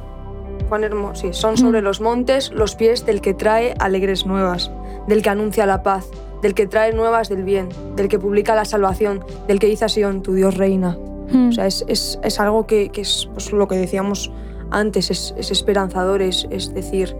Cuán 0.69 0.83
hermo- 0.85 1.15
sí, 1.15 1.29
son 1.33 1.57
sobre 1.57 1.81
los 1.81 1.99
montes 1.99 2.51
los 2.51 2.75
pies 2.75 3.05
del 3.05 3.19
que 3.19 3.33
trae 3.33 3.73
alegres 3.79 4.25
nuevas, 4.25 4.71
del 5.07 5.21
que 5.21 5.29
anuncia 5.29 5.65
la 5.65 5.83
paz, 5.83 6.05
del 6.41 6.53
que 6.53 6.65
trae 6.65 6.93
nuevas 6.93 7.27
del 7.27 7.43
bien, 7.43 7.67
del 7.97 8.07
que 8.07 8.17
publica 8.19 8.55
la 8.55 8.63
salvación, 8.63 9.25
del 9.49 9.59
que 9.59 9.67
dice 9.67 9.83
a 9.85 9.89
Sion, 9.89 10.21
tu 10.21 10.33
Dios 10.33 10.55
reina. 10.55 10.97
Mm. 11.29 11.49
O 11.49 11.51
sea, 11.51 11.65
es, 11.67 11.83
es- 11.89 12.19
es 12.23 12.39
algo 12.39 12.67
que, 12.67 12.87
que 12.89 13.01
es 13.01 13.27
pues, 13.33 13.51
lo 13.51 13.67
que 13.67 13.75
decíamos 13.75 14.31
antes, 14.69 15.11
es, 15.11 15.33
es 15.37 15.51
esperanzador, 15.51 16.21
es, 16.21 16.47
es 16.51 16.73
decir, 16.73 17.17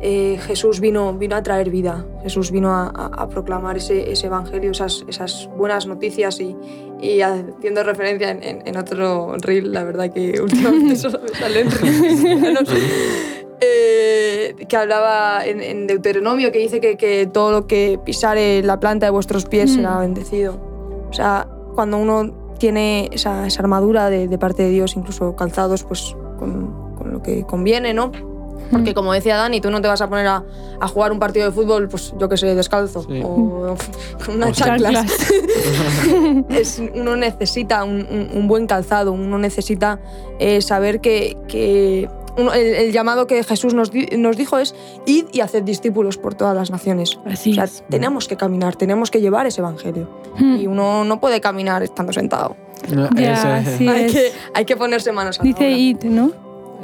eh, 0.00 0.38
Jesús 0.46 0.80
vino, 0.80 1.12
vino 1.14 1.34
a 1.36 1.42
traer 1.42 1.70
vida, 1.70 2.06
Jesús 2.22 2.50
vino 2.50 2.70
a, 2.72 2.84
a- 2.86 3.22
a 3.22 3.28
proclamar 3.28 3.76
ese, 3.78 4.12
ese 4.12 4.26
evangelio, 4.28 4.70
esas, 4.70 5.04
esas 5.08 5.48
buenas 5.56 5.86
noticias 5.86 6.38
y, 6.40 6.56
y 7.00 7.20
haciendo 7.20 7.82
referencia 7.82 8.30
en, 8.30 8.42
en- 8.42 8.62
en 8.66 8.76
otro 8.76 9.34
reel, 9.38 9.72
la 9.72 9.82
verdad 9.84 10.12
que 10.12 10.40
últimamente 10.42 10.96
solo 10.96 11.18
me 11.20 11.28
salen 11.30 11.68
eh, 13.60 14.54
que 14.68 14.76
hablaba 14.76 15.44
en, 15.44 15.60
en 15.60 15.86
Deuteronomio, 15.86 16.52
que 16.52 16.58
dice 16.58 16.80
que, 16.80 16.96
que 16.96 17.26
todo 17.26 17.50
lo 17.50 17.66
que 17.66 17.98
pisare 18.04 18.62
la 18.62 18.78
planta 18.80 19.06
de 19.06 19.10
vuestros 19.10 19.44
pies 19.46 19.70
Mm. 19.70 19.74
será 19.74 19.98
bendecido. 19.98 20.58
O 21.10 21.12
sea, 21.12 21.48
cuando 21.74 21.98
uno 21.98 22.54
tiene 22.58 23.08
esa, 23.12 23.46
esa 23.46 23.62
armadura 23.62 24.10
de, 24.10 24.28
de 24.28 24.38
parte 24.38 24.62
de 24.62 24.70
Dios, 24.70 24.96
incluso 24.96 25.34
calzados 25.36 25.84
pues 25.84 26.14
con, 26.38 26.94
con 26.96 27.12
lo 27.12 27.22
que 27.22 27.44
conviene, 27.44 27.94
¿no? 27.94 28.10
Porque 28.70 28.94
como 28.94 29.12
decía 29.12 29.36
Dani, 29.36 29.60
tú 29.60 29.70
no 29.70 29.80
te 29.80 29.88
vas 29.88 30.00
a 30.02 30.08
poner 30.08 30.26
a, 30.26 30.44
a 30.80 30.88
jugar 30.88 31.12
un 31.12 31.18
partido 31.18 31.46
de 31.46 31.52
fútbol, 31.52 31.88
pues 31.88 32.12
yo 32.18 32.28
que 32.28 32.36
sé, 32.36 32.54
descalzo 32.54 33.02
Sí. 33.02 33.20
o 33.24 33.76
con 34.24 34.34
unas 34.36 34.52
chanclas. 34.56 35.06
Es- 36.50 36.82
uno 36.94 37.16
necesita 37.16 37.84
un, 37.84 38.06
un- 38.10 38.30
un 38.34 38.48
buen 38.48 38.66
calzado, 38.66 39.12
uno 39.12 39.38
necesita 39.38 40.00
eh, 40.38 40.60
saber 40.62 41.00
que, 41.00 41.36
que 41.48 42.08
uno- 42.36 42.52
el, 42.52 42.66
el 42.74 42.92
llamado 42.92 43.26
que 43.26 43.42
Jesús 43.42 43.74
nos, 43.74 43.90
di- 43.90 44.08
nos 44.16 44.36
dijo 44.36 44.58
es 44.58 44.74
id 45.06 45.26
y 45.32 45.40
hacer 45.40 45.64
discípulos 45.64 46.18
por 46.18 46.34
todas 46.34 46.54
las 46.56 46.70
naciones. 46.70 47.18
Así 47.26 47.52
O 47.52 47.54
sea, 47.54 47.64
es. 47.64 47.84
tenemos 47.88 48.28
que 48.28 48.36
caminar, 48.36 48.76
tenemos 48.76 49.10
que 49.10 49.20
llevar 49.20 49.46
ese 49.46 49.60
evangelio. 49.60 50.08
Mm. 50.38 50.56
Y 50.56 50.66
uno 50.66 51.04
no 51.04 51.20
puede 51.20 51.40
caminar 51.40 51.82
estando 51.82 52.12
sentado. 52.12 52.56
No, 52.94 53.08
Ya, 53.16 53.60
es-. 53.60 53.80
Hay 53.80 54.04
es. 54.04 54.12
que, 54.12 54.32
hay 54.54 54.64
que 54.64 54.76
ponerse 54.76 55.10
manos 55.12 55.38
a 55.40 55.42
la 55.42 55.48
Dice 55.48 55.70
id, 55.70 56.04
¿no? 56.04 56.30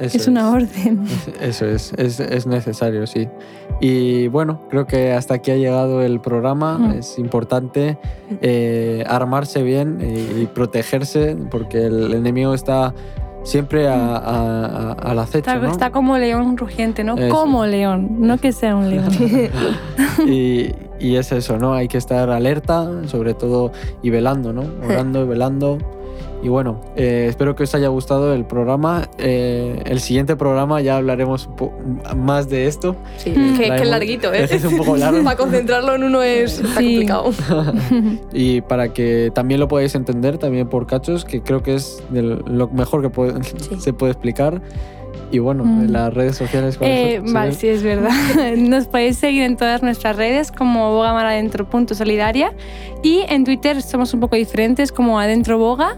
Eso 0.00 0.16
es 0.16 0.28
una 0.28 0.50
orden. 0.50 1.04
Eso 1.40 1.66
es, 1.66 1.92
es, 1.96 2.20
es 2.20 2.46
necesario, 2.46 3.06
sí. 3.06 3.28
Y 3.80 4.28
bueno, 4.28 4.60
creo 4.70 4.86
que 4.86 5.12
hasta 5.12 5.34
aquí 5.34 5.50
ha 5.50 5.56
llegado 5.56 6.02
el 6.02 6.20
programa. 6.20 6.78
Mm. 6.78 6.90
Es 6.98 7.18
importante 7.18 7.98
eh, 8.40 9.04
armarse 9.08 9.62
bien 9.62 9.98
y, 10.00 10.42
y 10.42 10.46
protegerse 10.46 11.36
porque 11.50 11.86
el 11.86 12.12
enemigo 12.14 12.54
está 12.54 12.94
siempre 13.44 13.88
a, 13.88 14.16
a- 14.16 14.66
a- 14.66 14.92
al 14.92 15.18
acecho, 15.18 15.50
Está, 15.50 15.58
¿no? 15.58 15.70
está 15.70 15.90
como 15.90 16.16
león 16.16 16.56
rugiente, 16.56 17.04
¿no? 17.04 17.14
Eso. 17.16 17.34
Como 17.34 17.66
león, 17.66 18.16
no 18.20 18.38
que 18.38 18.52
sea 18.52 18.74
un 18.74 18.88
león. 18.88 19.10
y, 20.26 20.70
y 20.98 21.16
es 21.16 21.30
eso, 21.32 21.58
¿no? 21.58 21.74
Hay 21.74 21.88
que 21.88 21.98
estar 21.98 22.30
alerta, 22.30 22.88
sobre 23.06 23.34
todo, 23.34 23.70
y 24.02 24.10
velando, 24.10 24.52
¿no? 24.52 24.64
Orando 24.84 25.24
y 25.24 25.28
velando. 25.28 25.78
Y 26.44 26.48
bueno, 26.48 26.78
eh, 26.94 27.24
espero 27.30 27.56
que 27.56 27.62
os 27.62 27.74
haya 27.74 27.88
gustado 27.88 28.34
el 28.34 28.44
programa. 28.44 29.08
Eh, 29.16 29.82
el 29.86 29.98
siguiente 29.98 30.36
programa 30.36 30.82
ya 30.82 30.98
hablaremos 30.98 31.48
más 32.14 32.50
de 32.50 32.66
esto. 32.66 32.96
Sí, 33.16 33.30
Mm. 33.30 33.56
que, 33.56 33.66
Traemos- 33.68 33.88
larguito, 33.88 34.32
¿eh? 34.32 34.44
es 34.50 34.62
un 34.64 34.76
poco 34.76 34.94
largo. 34.96 35.24
Para 35.24 35.36
concentrarlo 35.38 35.94
en 35.94 36.04
uno 36.04 36.22
es 36.22 36.58
está 36.60 36.80
Sí. 36.80 37.06
complicado. 37.06 37.30
Y 38.34 38.60
para 38.60 38.92
que 38.92 39.32
también 39.34 39.58
lo 39.58 39.68
podáis 39.68 39.94
entender, 39.94 40.36
también 40.36 40.68
por 40.68 40.86
cachos, 40.86 41.24
que 41.24 41.40
creo 41.42 41.62
que 41.62 41.74
es 41.76 42.02
de 42.10 42.20
lo 42.22 42.68
mejor 42.68 43.00
que 43.00 43.08
puede- 43.08 43.42
se 43.78 43.92
puede 43.94 44.12
explicar. 44.12 44.60
Y 45.34 45.38
bueno, 45.40 45.64
Mm. 45.64 45.84
en 45.86 45.92
las 45.92 46.14
redes 46.14 46.36
sociales. 46.36 46.78
¿cuáles 46.78 46.98
Eh, 47.16 47.22
vale, 47.32 47.52
¿Sí? 47.52 47.58
sí, 47.62 47.68
es 47.68 47.82
verdad. 47.82 48.10
Nos 48.56 48.86
podéis 48.86 49.16
seguir 49.18 49.42
en 49.42 49.56
todas 49.56 49.82
nuestras 49.82 50.16
redes 50.16 50.52
como 50.52 50.92
bogamar-adentro.solidaria 50.92 52.52
y 53.02 53.20
en 53.28 53.44
Twitter 53.44 53.82
somos 53.82 54.14
un 54.14 54.20
poco 54.20 54.36
diferentes 54.36 54.92
como 54.92 55.18
adentro 55.18 55.58
boga 55.58 55.96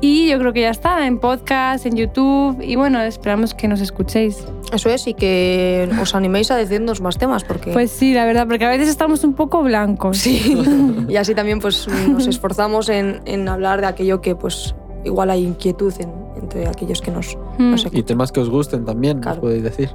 y 0.00 0.30
yo 0.30 0.38
creo 0.38 0.52
que 0.54 0.62
ya 0.62 0.70
está 0.70 1.06
en 1.06 1.18
podcast, 1.18 1.84
en 1.84 1.94
YouTube 1.94 2.62
y 2.62 2.74
bueno, 2.76 3.02
esperamos 3.02 3.52
que 3.52 3.68
nos 3.68 3.82
escuchéis. 3.82 4.38
Eso 4.72 4.88
es, 4.88 5.06
y 5.06 5.12
que 5.14 5.90
os 6.00 6.14
animéis 6.14 6.50
a 6.50 6.56
decirnos 6.56 7.02
más 7.02 7.18
temas, 7.18 7.44
porque... 7.44 7.72
Pues 7.72 7.90
sí, 7.90 8.14
la 8.14 8.24
verdad, 8.24 8.46
porque 8.48 8.64
a 8.64 8.70
veces 8.70 8.88
estamos 8.88 9.24
un 9.24 9.34
poco 9.34 9.62
blancos. 9.62 10.16
sí. 10.18 10.56
y 11.08 11.16
así 11.16 11.34
también 11.34 11.58
pues 11.60 11.86
nos 12.08 12.26
esforzamos 12.26 12.88
en, 12.88 13.20
en 13.26 13.46
hablar 13.48 13.82
de 13.82 13.88
aquello 13.88 14.22
que 14.22 14.34
pues 14.34 14.74
igual 15.04 15.28
hay 15.30 15.44
inquietud 15.44 15.92
en- 15.98 16.29
entre 16.50 16.66
aquellos 16.68 17.00
que 17.00 17.10
nos, 17.12 17.36
Mm. 17.58 17.70
nos 17.70 17.86
Y 17.92 18.02
temas 18.02 18.32
que 18.32 18.40
os 18.40 18.50
gusten 18.50 18.84
también, 18.84 19.20
Claro. 19.20 19.40
podéis 19.40 19.62
decir. 19.62 19.88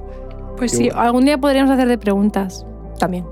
Pues 0.57 0.71
Qué 0.71 0.77
sí, 0.77 0.83
bueno. 0.85 1.01
algún 1.01 1.25
día 1.25 1.37
podríamos 1.37 1.71
hacer 1.71 1.87
de 1.87 1.97
preguntas. 1.97 2.65
También. 2.97 3.25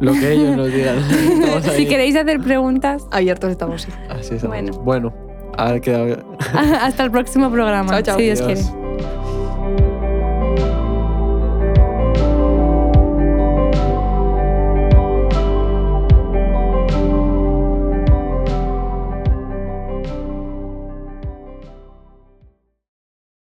Lo 0.00 0.12
que 0.12 0.32
ellos 0.32 0.54
nos 0.56 0.70
digan. 0.72 0.96
Si 1.76 1.86
queréis 1.86 2.14
hacer 2.14 2.40
preguntas, 2.40 3.06
Abiertos 3.10 3.50
estamos, 3.50 3.82
sí. 3.82 3.90
Así 4.10 4.34
es. 4.34 4.44
Bueno. 4.46 4.72
Bueno, 4.84 5.12
a 5.56 5.72
ver 5.72 5.80
qué. 5.80 6.18
hasta 6.80 7.04
el 7.04 7.10
próximo 7.10 7.50
programa. 7.50 7.90
Chao, 7.90 8.02
chao. 8.02 8.16
Si 8.18 8.24
Dios 8.24 8.40
Adiós. 8.42 8.60
quiere. 8.60 8.77